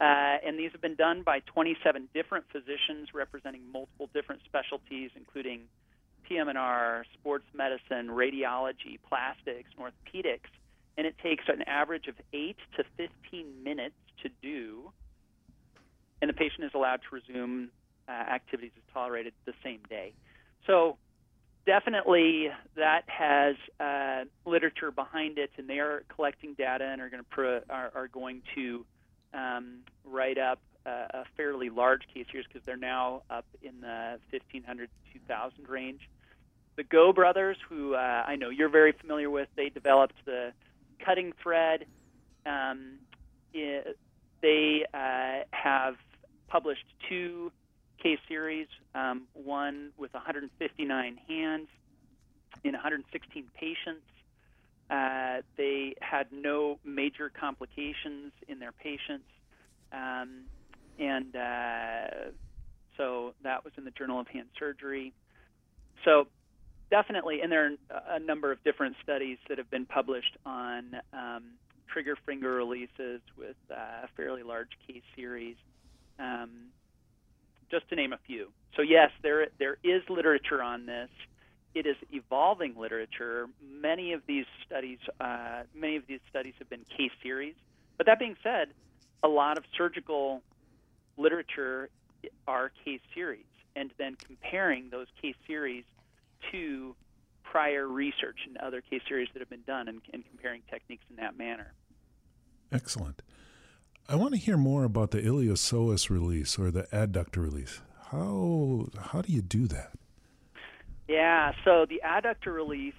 Uh, 0.00 0.38
and 0.46 0.56
these 0.56 0.70
have 0.70 0.80
been 0.80 0.94
done 0.94 1.22
by 1.22 1.40
27 1.46 2.08
different 2.14 2.44
physicians 2.52 3.08
representing 3.12 3.62
multiple 3.72 4.08
different 4.14 4.42
specialties, 4.44 5.10
including 5.16 5.62
PM&R, 6.28 7.04
sports 7.14 7.46
medicine, 7.52 8.06
radiology, 8.06 9.00
plastics, 9.08 9.70
orthopedics. 9.80 10.50
And 10.96 11.08
it 11.08 11.16
takes 11.18 11.44
an 11.48 11.62
average 11.62 12.06
of 12.06 12.14
8 12.32 12.56
to 12.76 12.84
15 12.96 13.64
minutes 13.64 13.96
to 14.22 14.28
do. 14.42 14.92
And 16.20 16.28
the 16.28 16.34
patient 16.34 16.64
is 16.64 16.70
allowed 16.74 17.00
to 17.08 17.14
resume 17.14 17.70
uh, 18.08 18.12
activities 18.12 18.72
as 18.76 18.82
tolerated 18.92 19.32
the 19.44 19.54
same 19.62 19.80
day. 19.88 20.12
So 20.66 20.96
definitely 21.66 22.48
that 22.76 23.02
has 23.06 23.56
uh, 23.80 24.24
literature 24.48 24.90
behind 24.90 25.38
it, 25.38 25.50
and 25.56 25.68
they 25.68 25.78
are 25.78 26.04
collecting 26.14 26.54
data 26.54 26.84
and 26.84 27.00
are 27.00 27.10
going 27.10 27.24
to 27.34 27.62
are, 27.70 27.92
are 27.94 28.08
going 28.08 28.42
to 28.54 28.84
um, 29.34 29.78
write 30.04 30.38
up 30.38 30.60
a, 30.86 30.90
a 30.90 31.24
fairly 31.36 31.70
large 31.70 32.02
case 32.12 32.26
series 32.30 32.46
because 32.46 32.64
they're 32.64 32.76
now 32.76 33.22
up 33.30 33.46
in 33.62 33.80
the 33.80 34.18
1500 34.30 34.88
to 34.88 35.18
2000 35.20 35.68
range. 35.68 36.00
The 36.76 36.84
Guo 36.84 37.14
brothers, 37.14 37.56
who 37.68 37.94
uh, 37.94 38.24
I 38.26 38.36
know 38.36 38.48
you're 38.48 38.70
very 38.70 38.92
familiar 38.92 39.28
with, 39.28 39.48
they 39.56 39.68
developed 39.68 40.14
the 40.24 40.52
cutting 41.04 41.32
thread. 41.42 41.84
Um, 42.46 42.98
they 44.42 44.84
uh, 44.92 45.44
have 45.52 45.94
published 46.48 46.84
two 47.08 47.50
case 48.02 48.18
series, 48.28 48.66
um, 48.94 49.22
one 49.32 49.90
with 49.96 50.12
159 50.12 51.18
hands 51.28 51.68
in 52.64 52.72
116 52.72 53.44
patients 53.58 54.02
uh, 54.92 55.40
they 55.56 55.94
had 56.02 56.26
no 56.30 56.78
major 56.84 57.30
complications 57.30 58.32
in 58.46 58.58
their 58.58 58.72
patients. 58.72 59.24
Um, 59.90 60.44
and 60.98 61.34
uh, 61.34 62.30
so 62.98 63.32
that 63.42 63.64
was 63.64 63.72
in 63.78 63.84
the 63.84 63.90
Journal 63.90 64.20
of 64.20 64.28
Hand 64.28 64.48
Surgery. 64.58 65.14
So 66.04 66.26
definitely, 66.90 67.40
and 67.40 67.50
there 67.50 67.66
are 67.90 68.16
a 68.16 68.20
number 68.20 68.52
of 68.52 68.62
different 68.64 68.96
studies 69.02 69.38
that 69.48 69.56
have 69.56 69.70
been 69.70 69.86
published 69.86 70.36
on 70.44 70.96
um, 71.14 71.44
trigger 71.92 72.16
finger 72.26 72.52
releases 72.52 73.20
with 73.36 73.56
uh, 73.70 74.04
a 74.04 74.08
fairly 74.16 74.42
large 74.42 74.70
case 74.86 75.02
series, 75.14 75.56
um, 76.18 76.50
just 77.70 77.88
to 77.90 77.96
name 77.96 78.12
a 78.12 78.18
few. 78.26 78.48
So 78.76 78.82
yes, 78.82 79.10
there 79.22 79.48
there 79.58 79.76
is 79.82 80.02
literature 80.08 80.62
on 80.62 80.86
this 80.86 81.10
it 81.74 81.86
is 81.86 81.96
evolving 82.10 82.74
literature. 82.76 83.48
Many 83.62 84.12
of 84.12 84.22
these 84.26 84.44
studies, 84.66 84.98
uh, 85.20 85.62
many 85.74 85.96
of 85.96 86.06
these 86.06 86.20
studies 86.28 86.54
have 86.58 86.68
been 86.68 86.84
case 86.96 87.12
series. 87.22 87.54
But 87.96 88.06
that 88.06 88.18
being 88.18 88.36
said, 88.42 88.68
a 89.22 89.28
lot 89.28 89.56
of 89.56 89.64
surgical 89.76 90.42
literature 91.16 91.88
are 92.46 92.70
case 92.84 93.00
series, 93.14 93.46
and 93.74 93.90
then 93.98 94.16
comparing 94.26 94.90
those 94.90 95.06
case 95.20 95.36
series 95.46 95.84
to 96.50 96.94
prior 97.52 97.86
research 97.86 98.38
and 98.46 98.56
other 98.56 98.80
case 98.80 99.02
series 99.06 99.28
that 99.34 99.40
have 99.40 99.50
been 99.50 99.62
done 99.66 99.86
and, 99.86 100.00
and 100.14 100.24
comparing 100.26 100.62
techniques 100.70 101.04
in 101.10 101.16
that 101.16 101.36
manner. 101.36 101.74
Excellent. 102.72 103.20
I 104.08 104.16
want 104.16 104.32
to 104.32 104.40
hear 104.40 104.56
more 104.56 104.84
about 104.84 105.10
the 105.10 105.20
iliopsoas 105.20 106.08
release 106.08 106.58
or 106.58 106.70
the 106.70 106.84
adductor 106.84 107.42
release. 107.42 107.82
How 108.10 108.88
how 108.98 109.20
do 109.20 109.30
you 109.30 109.42
do 109.42 109.66
that? 109.66 109.92
Yeah, 111.06 111.52
so 111.62 111.84
the 111.86 112.00
adductor 112.02 112.54
release, 112.54 112.94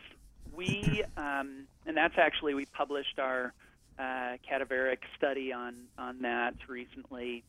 we 0.55 1.03
um, 1.17 1.65
and 1.87 1.97
that's 1.97 2.17
actually 2.17 2.53
we 2.53 2.65
published 2.65 3.17
our 3.17 3.53
uh, 3.97 4.37
cadaveric 4.47 4.99
study 5.17 5.51
on 5.51 5.73
on 5.97 6.21
that 6.21 6.53
recently, 6.67 7.43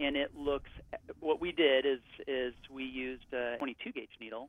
and 0.00 0.16
it 0.16 0.30
looks. 0.34 0.70
What 1.20 1.42
we 1.42 1.52
did 1.52 1.84
is 1.84 2.00
is 2.26 2.54
we 2.70 2.84
used 2.84 3.34
a 3.34 3.58
22 3.58 3.92
gauge 3.92 4.08
needle 4.18 4.48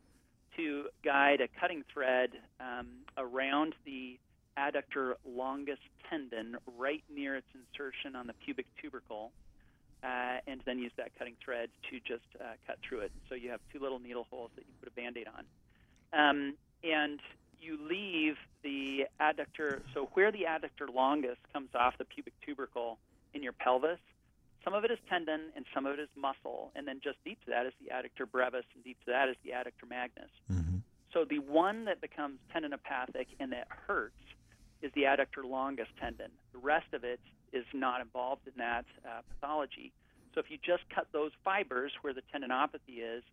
to 0.58 0.86
guide 1.04 1.42
a 1.42 1.48
cutting 1.60 1.84
thread 1.92 2.32
um, 2.60 2.88
around 3.18 3.76
the 3.86 4.20
adductor 4.58 5.14
longus 5.26 5.80
tendon 6.10 6.58
right 6.78 7.04
near 7.14 7.36
its 7.36 7.48
insertion 7.54 8.16
on 8.16 8.28
the 8.28 8.34
pubic 8.34 8.66
tubercle, 8.82 9.32
uh, 10.04 10.38
and 10.48 10.62
then 10.66 10.80
use 10.80 10.92
that 10.98 11.12
cutting 11.18 11.36
thread 11.44 11.70
to 11.90 12.00
just 12.00 12.26
uh, 12.40 12.54
cut 12.68 12.78
through 12.88 13.00
it. 13.00 13.12
So 13.28 13.36
you 13.36 13.52
have 13.52 13.62
two 13.72 13.80
little 13.80 14.00
needle 14.00 14.26
holes 14.30 14.52
that 14.56 14.62
you 14.62 14.74
put 14.80 14.90
a 14.90 14.96
band 14.96 15.18
aid 15.18 15.28
on. 15.28 15.46
Um, 16.12 16.54
and 16.84 17.20
you 17.62 17.78
leave 17.82 18.38
the 18.64 19.06
adductor, 19.20 19.82
so 19.94 20.10
where 20.14 20.32
the 20.32 20.46
adductor 20.48 20.94
longus 20.94 21.38
comes 21.54 21.70
off 21.76 21.98
the 21.98 22.06
pubic 22.06 22.34
tubercle 22.46 22.98
in 23.34 23.44
your 23.44 23.54
pelvis, 23.54 24.00
some 24.64 24.74
of 24.74 24.84
it 24.84 24.92
is 24.92 24.98
tendon 25.10 25.52
and 25.56 25.66
some 25.74 25.86
of 25.86 25.94
it 25.94 26.00
is 26.00 26.10
muscle, 26.16 26.72
and 26.76 26.88
then 26.88 27.00
just 27.04 27.18
deep 27.24 27.40
to 27.46 27.52
that 27.52 27.66
is 27.66 27.74
the 27.82 27.94
adductor 27.94 28.30
brevis, 28.30 28.66
and 28.76 28.84
deep 28.84 28.98
to 29.06 29.12
that 29.12 29.30
is 29.30 29.36
the 29.44 29.52
adductor 29.52 29.90
magnus. 29.90 30.32
Mm-hmm. 30.52 30.78
So 31.14 31.26
the 31.26 31.40
one 31.40 31.86
that 31.86 32.02
becomes 32.02 32.40
tendinopathic 32.54 33.28
and 33.40 33.52
that 33.52 33.68
hurts 33.88 34.14
is 34.82 34.92
the 34.96 35.04
adductor 35.04 35.44
longus 35.44 35.88
tendon. 36.00 36.32
The 36.54 36.60
rest 36.60 36.94
of 36.94 37.04
it 37.04 37.20
is 37.52 37.66
not 37.74 38.02
involved 38.02 38.48
in 38.48 38.54
that 38.58 38.86
uh, 39.06 39.22
pathology. 39.34 39.92
So 40.34 40.40
if 40.40 40.52
you 40.52 40.58
just 40.64 40.84
cut 40.94 41.08
those 41.12 41.32
fibers 41.44 41.92
where 42.02 42.14
the 42.14 42.22
tendinopathy 42.34 43.02
is, 43.02 43.24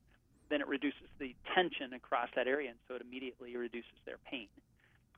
then 0.49 0.61
it 0.61 0.68
reduces 0.68 1.09
the 1.18 1.35
tension 1.54 1.92
across 1.92 2.28
that 2.37 2.47
area, 2.47 2.71
and 2.71 2.78
so 2.88 2.95
it 2.95 3.02
immediately 3.02 3.56
reduces 3.56 3.99
their 4.06 4.18
pain. 4.30 4.49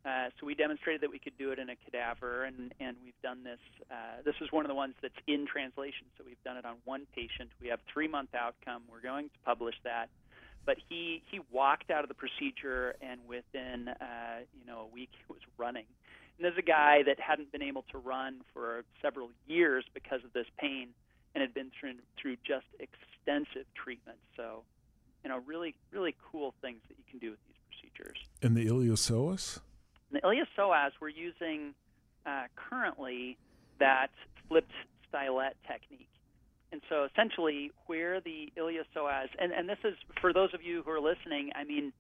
Uh, 0.05 0.31
so 0.39 0.47
we 0.47 0.55
demonstrated 0.55 1.01
that 1.03 1.11
we 1.11 1.19
could 1.19 1.37
do 1.39 1.51
it 1.51 1.59
in 1.59 1.69
a 1.69 1.77
cadaver, 1.77 2.45
and, 2.45 2.73
and 2.81 2.97
we've 3.05 3.21
done 3.23 3.43
this. 3.45 3.59
Uh, 3.91 4.23
this 4.25 4.35
is 4.41 4.51
one 4.53 4.65
of 4.65 4.69
the 4.69 4.75
ones 4.75 4.95
that's 5.03 5.19
in 5.27 5.47
translation, 5.47 6.07
so 6.17 6.25
we've 6.27 6.43
done 6.45 6.57
it 6.57 6.65
on 6.65 6.77
one 6.85 7.07
patient. 7.15 7.51
We 7.61 7.69
have 7.69 7.81
three 7.93 8.09
month 8.09 8.31
outcome. 8.35 8.83
We're 8.91 9.03
going 9.03 9.27
to 9.29 9.39
publish 9.45 9.75
that. 9.85 10.09
But 10.65 10.77
he 10.89 11.23
he 11.31 11.41
walked 11.51 11.91
out 11.91 12.05
of 12.05 12.09
the 12.09 12.15
procedure, 12.15 12.95
and 13.01 13.21
within 13.27 13.89
uh, 13.89 14.45
you 14.59 14.67
know 14.67 14.81
a 14.81 14.95
week 14.95 15.11
he 15.13 15.25
was 15.33 15.41
running. 15.57 15.85
And 16.37 16.45
there's 16.45 16.59
a 16.59 16.63
guy 16.63 17.03
that 17.05 17.19
hadn't 17.19 17.51
been 17.51 17.63
able 17.63 17.85
to 17.91 17.99
run 17.99 18.43
for 18.53 18.85
several 19.03 19.31
years 19.47 19.85
because 19.95 20.23
of 20.25 20.33
this 20.33 20.47
pain, 20.59 20.89
and 21.35 21.43
had 21.43 21.55
been 21.55 21.71
through 21.79 21.95
through 22.21 22.37
just 22.47 22.67
extensive 22.79 23.67
treatment. 23.75 24.19
So 24.37 24.63
you 25.25 25.31
know, 25.31 25.41
really, 25.47 25.75
really 25.91 26.15
cool 26.31 26.55
things 26.63 26.79
that 26.89 26.97
you 26.97 27.05
can 27.11 27.19
do 27.19 27.31
with 27.31 27.39
these 27.47 27.57
procedures. 27.69 28.19
And 28.43 28.57
the 28.57 28.67
iliopsoas? 28.67 29.61
The 30.13 30.21
iliopsoas, 30.21 30.91
we're 31.01 31.09
using 31.09 31.75
uh, 32.27 32.45
currently 32.57 33.37
that 33.79 34.09
flipped 34.49 34.73
stylet 35.13 35.53
technique. 35.67 36.09
And 36.71 36.81
so 36.89 37.07
essentially, 37.11 37.71
where 37.87 38.21
the 38.21 38.53
iliopsoas, 38.57 39.29
and, 39.39 39.53
and 39.53 39.69
this 39.69 39.79
is 39.85 39.95
for 40.21 40.33
those 40.33 40.53
of 40.53 40.63
you 40.63 40.83
who 40.85 40.91
are 40.91 41.01
listening, 41.01 41.51
I 41.55 41.65
mean, 41.65 41.93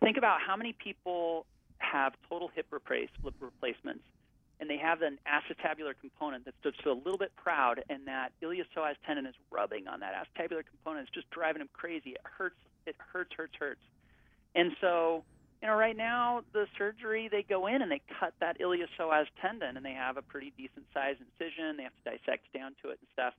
think 0.00 0.16
about 0.16 0.38
how 0.46 0.56
many 0.56 0.72
people 0.72 1.46
have 1.78 2.12
total 2.28 2.48
hip 2.54 2.66
replace, 2.72 3.08
replacements 3.40 4.02
and 4.60 4.70
they 4.70 4.78
have 4.78 5.02
an 5.02 5.18
acetabular 5.28 5.92
component 6.00 6.44
that's 6.44 6.56
just 6.62 6.84
a 6.86 6.92
little 6.92 7.18
bit 7.18 7.32
proud, 7.36 7.82
and 7.90 8.06
that 8.06 8.30
iliopsoas 8.42 8.94
tendon 9.06 9.26
is 9.26 9.34
rubbing 9.50 9.86
on 9.86 10.00
that 10.00 10.12
acetabular 10.14 10.62
component. 10.64 11.06
It's 11.06 11.14
just 11.14 11.30
driving 11.30 11.60
them 11.60 11.68
crazy. 11.72 12.10
It 12.10 12.20
hurts. 12.24 12.56
It 12.86 12.96
hurts, 12.98 13.30
hurts, 13.36 13.52
hurts. 13.58 13.80
And 14.54 14.72
so, 14.80 15.24
you 15.62 15.68
know, 15.68 15.74
right 15.74 15.96
now 15.96 16.42
the 16.52 16.66
surgery 16.76 17.28
they 17.30 17.42
go 17.42 17.66
in 17.66 17.82
and 17.82 17.90
they 17.90 18.02
cut 18.20 18.34
that 18.40 18.58
iliopsoas 18.60 19.26
tendon, 19.40 19.76
and 19.76 19.84
they 19.84 19.94
have 19.94 20.16
a 20.16 20.22
pretty 20.22 20.52
decent 20.56 20.86
sized 20.92 21.20
incision. 21.20 21.76
They 21.76 21.84
have 21.84 21.96
to 22.04 22.10
dissect 22.10 22.52
down 22.54 22.72
to 22.82 22.90
it 22.90 22.98
and 23.00 23.08
stuff. 23.12 23.34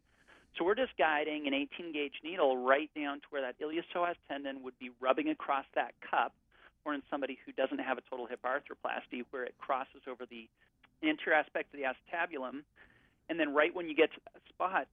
So 0.58 0.66
we're 0.66 0.76
just 0.76 0.98
guiding 0.98 1.46
an 1.46 1.54
18 1.54 1.94
gauge 1.94 2.16
needle 2.24 2.58
right 2.58 2.90
down 2.96 3.20
to 3.20 3.28
where 3.30 3.42
that 3.42 3.60
iliopsoas 3.60 4.16
tendon 4.28 4.64
would 4.64 4.78
be 4.80 4.90
rubbing 5.00 5.30
across 5.30 5.66
that 5.76 5.94
cup, 6.02 6.34
or 6.86 6.94
in 6.94 7.04
somebody 7.12 7.38
who 7.46 7.52
doesn't 7.52 7.80
have 7.80 7.98
a 7.98 8.02
total 8.10 8.26
hip 8.26 8.40
arthroplasty, 8.44 9.24
where 9.30 9.44
it 9.44 9.54
crosses 9.60 10.02
over 10.10 10.26
the 10.26 10.50
anterior 11.04 11.38
aspect 11.38 11.74
of 11.74 11.80
the 11.80 11.86
acetabulum, 11.86 12.64
and 13.30 13.40
then 13.40 13.54
right 13.54 13.76
when 13.76 13.88
you 13.88 13.96
get 13.96 14.12
to 14.14 14.20
that 14.34 14.42
spot, 14.50 14.88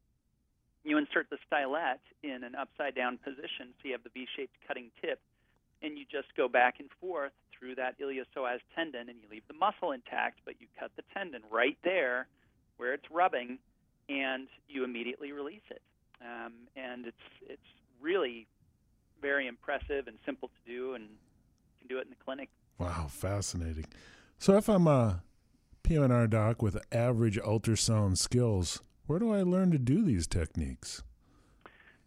you 0.85 0.99
insert 0.99 1.31
the 1.31 1.39
stylet 1.51 2.01
in 2.23 2.45
an 2.45 2.55
upside 2.55 2.95
down 2.95 3.17
position 3.17 3.73
so 3.81 3.89
you 3.89 3.93
have 3.93 4.03
the 4.05 4.11
V 4.13 4.27
shaped 4.37 4.53
cutting 4.69 4.91
tip, 5.01 5.19
and 5.83 5.99
you 5.99 6.05
just 6.11 6.35
go 6.37 6.49
back 6.49 6.77
and 6.79 6.89
forth 7.01 7.33
through 7.59 7.75
that 7.77 7.99
iliopsoas 7.99 8.61
tendon, 8.75 9.09
and 9.09 9.19
you 9.21 9.29
leave 9.31 9.47
the 9.49 9.55
muscle 9.55 9.93
intact, 9.93 10.41
but 10.45 10.55
you 10.61 10.67
cut 10.79 10.91
the 10.97 11.03
tendon 11.15 11.43
right 11.51 11.79
there 11.85 12.27
where 12.77 12.93
it's 12.93 13.11
rubbing, 13.11 13.59
and 14.09 14.49
you 14.69 14.85
immediately 14.85 15.33
release 15.33 15.63
it. 15.71 15.83
Um, 16.21 16.53
and 16.77 17.07
it's 17.07 17.17
it's 17.43 17.61
really 18.01 18.47
very 19.21 19.47
impressive 19.47 20.07
and 20.07 20.17
simple 20.27 20.49
to 20.49 20.71
do, 20.71 20.95
and 20.95 21.05
you 21.05 21.79
can 21.79 21.89
do 21.89 21.99
it 21.99 22.05
in 22.05 22.11
the 22.11 22.25
clinic. 22.25 22.51
Wow, 22.79 23.07
fascinating. 23.09 23.87
So 24.39 24.57
if 24.57 24.69
I'm 24.69 24.87
a 24.87 25.23
PM&R 25.83 26.27
doc 26.27 26.61
with 26.61 26.79
average 26.93 27.39
ultrasound 27.39 28.19
skills, 28.19 28.83
where 29.07 29.19
do 29.19 29.33
I 29.33 29.43
learn 29.43 29.71
to 29.71 29.79
do 29.79 30.03
these 30.03 30.27
techniques? 30.27 31.03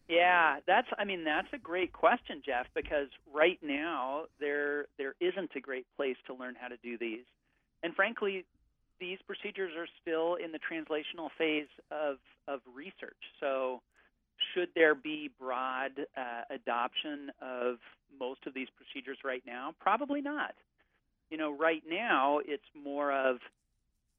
Yeah, 0.07 0.57
that's 0.65 0.87
I 0.97 1.03
mean 1.03 1.23
that's 1.25 1.47
a 1.53 1.57
great 1.57 1.91
question, 1.91 2.41
Jeff, 2.45 2.67
because 2.73 3.07
right 3.33 3.59
now 3.61 4.23
there 4.39 4.85
there 4.97 5.15
isn't 5.19 5.51
a 5.55 5.59
great 5.59 5.85
place 5.97 6.15
to 6.27 6.33
learn 6.33 6.55
how 6.59 6.69
to 6.69 6.77
do 6.77 6.97
these. 6.97 7.25
And 7.83 7.93
frankly, 7.93 8.45
these 8.99 9.19
procedures 9.27 9.73
are 9.77 9.87
still 10.01 10.35
in 10.35 10.51
the 10.51 10.59
translational 10.59 11.29
phase 11.37 11.67
of 11.91 12.17
of 12.47 12.61
research. 12.73 13.17
So 13.41 13.81
should 14.53 14.69
there 14.75 14.95
be 14.95 15.29
broad 15.39 15.91
uh, 16.15 16.53
adoption 16.53 17.31
of 17.41 17.77
most 18.19 18.41
of 18.47 18.53
these 18.53 18.67
procedures 18.77 19.17
right 19.25 19.43
now? 19.45 19.73
Probably 19.79 20.21
not. 20.21 20.53
You 21.29 21.37
know, 21.37 21.55
right 21.57 21.83
now 21.89 22.39
it's 22.45 22.63
more 22.81 23.11
of 23.11 23.37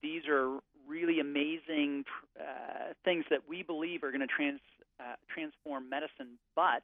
these 0.03 0.22
are 0.29 0.59
really 0.87 1.20
amazing 1.20 2.05
uh, 2.38 2.92
things 3.05 3.24
that 3.31 3.40
we 3.48 3.62
believe 3.62 4.03
are 4.03 4.11
going 4.11 4.20
to 4.20 4.27
trans, 4.27 4.61
uh, 5.01 5.15
transform 5.33 5.89
medicine, 5.89 6.39
but 6.55 6.83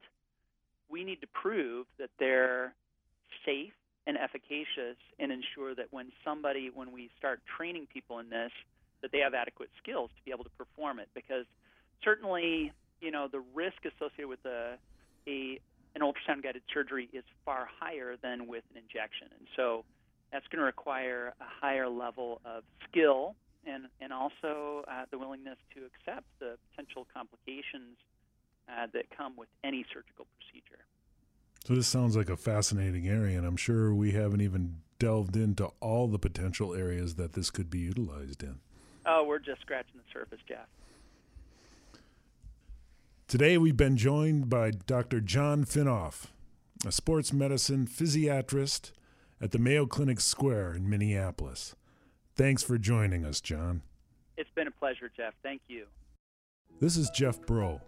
we 0.89 1.03
need 1.03 1.21
to 1.21 1.27
prove 1.27 1.85
that 1.99 2.09
they're 2.19 2.73
safe 3.45 3.73
and 4.07 4.17
efficacious 4.17 4.97
and 5.19 5.31
ensure 5.31 5.73
that 5.75 5.87
when 5.91 6.11
somebody, 6.23 6.69
when 6.73 6.91
we 6.91 7.09
start 7.17 7.41
training 7.57 7.87
people 7.91 8.19
in 8.19 8.29
this, 8.29 8.51
that 9.01 9.11
they 9.11 9.19
have 9.19 9.33
adequate 9.33 9.69
skills 9.81 10.09
to 10.15 10.21
be 10.23 10.31
able 10.31 10.43
to 10.43 10.49
perform 10.51 10.99
it. 10.99 11.09
Because 11.13 11.45
certainly, 12.03 12.71
you 13.01 13.11
know, 13.11 13.27
the 13.31 13.41
risk 13.53 13.77
associated 13.85 14.27
with 14.27 14.45
a, 14.45 14.77
a 15.27 15.59
an 15.95 16.01
ultrasound 16.01 16.43
guided 16.43 16.61
surgery 16.73 17.09
is 17.13 17.23
far 17.45 17.67
higher 17.79 18.15
than 18.21 18.47
with 18.47 18.63
an 18.71 18.81
injection. 18.81 19.27
And 19.39 19.47
so 19.55 19.85
that's 20.31 20.45
going 20.47 20.59
to 20.59 20.65
require 20.65 21.33
a 21.39 21.45
higher 21.65 21.87
level 21.87 22.41
of 22.45 22.63
skill 22.89 23.35
and, 23.65 23.85
and 24.01 24.13
also 24.13 24.83
uh, 24.87 25.05
the 25.11 25.17
willingness 25.17 25.57
to 25.75 25.81
accept 25.85 26.25
the 26.39 26.57
potential 26.69 27.07
complications 27.13 27.97
uh, 28.69 28.87
that 28.93 29.05
come 29.15 29.35
with 29.37 29.49
any 29.63 29.85
surgical 29.93 30.25
procedure. 30.37 30.83
So, 31.65 31.73
this 31.73 31.87
sounds 31.87 32.15
like 32.15 32.29
a 32.29 32.37
fascinating 32.37 33.07
area, 33.07 33.37
and 33.37 33.45
I'm 33.45 33.57
sure 33.57 33.93
we 33.93 34.11
haven't 34.11 34.41
even 34.41 34.81
delved 34.99 35.35
into 35.35 35.71
all 35.79 36.07
the 36.07 36.19
potential 36.19 36.75
areas 36.75 37.15
that 37.15 37.33
this 37.33 37.49
could 37.49 37.69
be 37.69 37.79
utilized 37.79 38.43
in. 38.43 38.59
Oh, 39.05 39.23
we're 39.23 39.39
just 39.39 39.61
scratching 39.61 39.95
the 39.95 40.03
surface, 40.11 40.39
Jeff. 40.47 40.67
Today, 43.27 43.57
we've 43.57 43.77
been 43.77 43.97
joined 43.97 44.49
by 44.49 44.71
Dr. 44.71 45.19
John 45.19 45.65
Finnoff, 45.65 46.27
a 46.85 46.91
sports 46.91 47.33
medicine 47.33 47.87
physiatrist 47.87 48.91
at 49.41 49.51
the 49.51 49.59
Mayo 49.59 49.85
Clinic 49.87 50.19
Square 50.19 50.75
in 50.75 50.89
Minneapolis. 50.89 51.75
Thanks 52.35 52.61
for 52.61 52.77
joining 52.77 53.25
us, 53.25 53.39
John. 53.39 53.81
It's 54.35 54.49
been 54.55 54.67
a 54.67 54.71
pleasure, 54.71 55.09
Jeff. 55.15 55.33
Thank 55.41 55.61
you. 55.69 55.85
This 56.81 56.97
is 56.97 57.09
Jeff 57.11 57.39
Brault, 57.45 57.79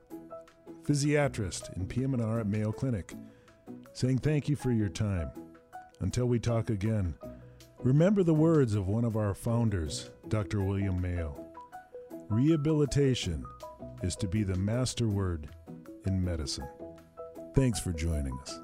physiatrist 0.83 1.75
in 1.75 1.85
PM&R 1.85 2.39
at 2.39 2.47
Mayo 2.47 2.71
Clinic, 2.71 3.13
saying 3.91 4.19
thank 4.19 4.47
you 4.47 4.55
for 4.55 4.71
your 4.71 4.87
time. 4.87 5.31
Until 5.99 6.27
we 6.27 6.39
talk 6.39 6.69
again, 6.69 7.15
remember 7.79 8.23
the 8.23 8.33
words 8.33 8.73
of 8.73 8.87
one 8.87 9.03
of 9.03 9.17
our 9.17 9.33
founders, 9.33 10.11
Dr. 10.29 10.61
William 10.61 11.01
Mayo. 11.01 11.35
Rehabilitation 12.29 13.43
is 14.01 14.15
to 14.15 14.27
be 14.29 14.43
the 14.43 14.55
master 14.55 15.09
word 15.09 15.49
in 16.05 16.23
medicine. 16.23 16.69
Thanks 17.53 17.81
for 17.81 17.91
joining 17.91 18.39
us. 18.39 18.61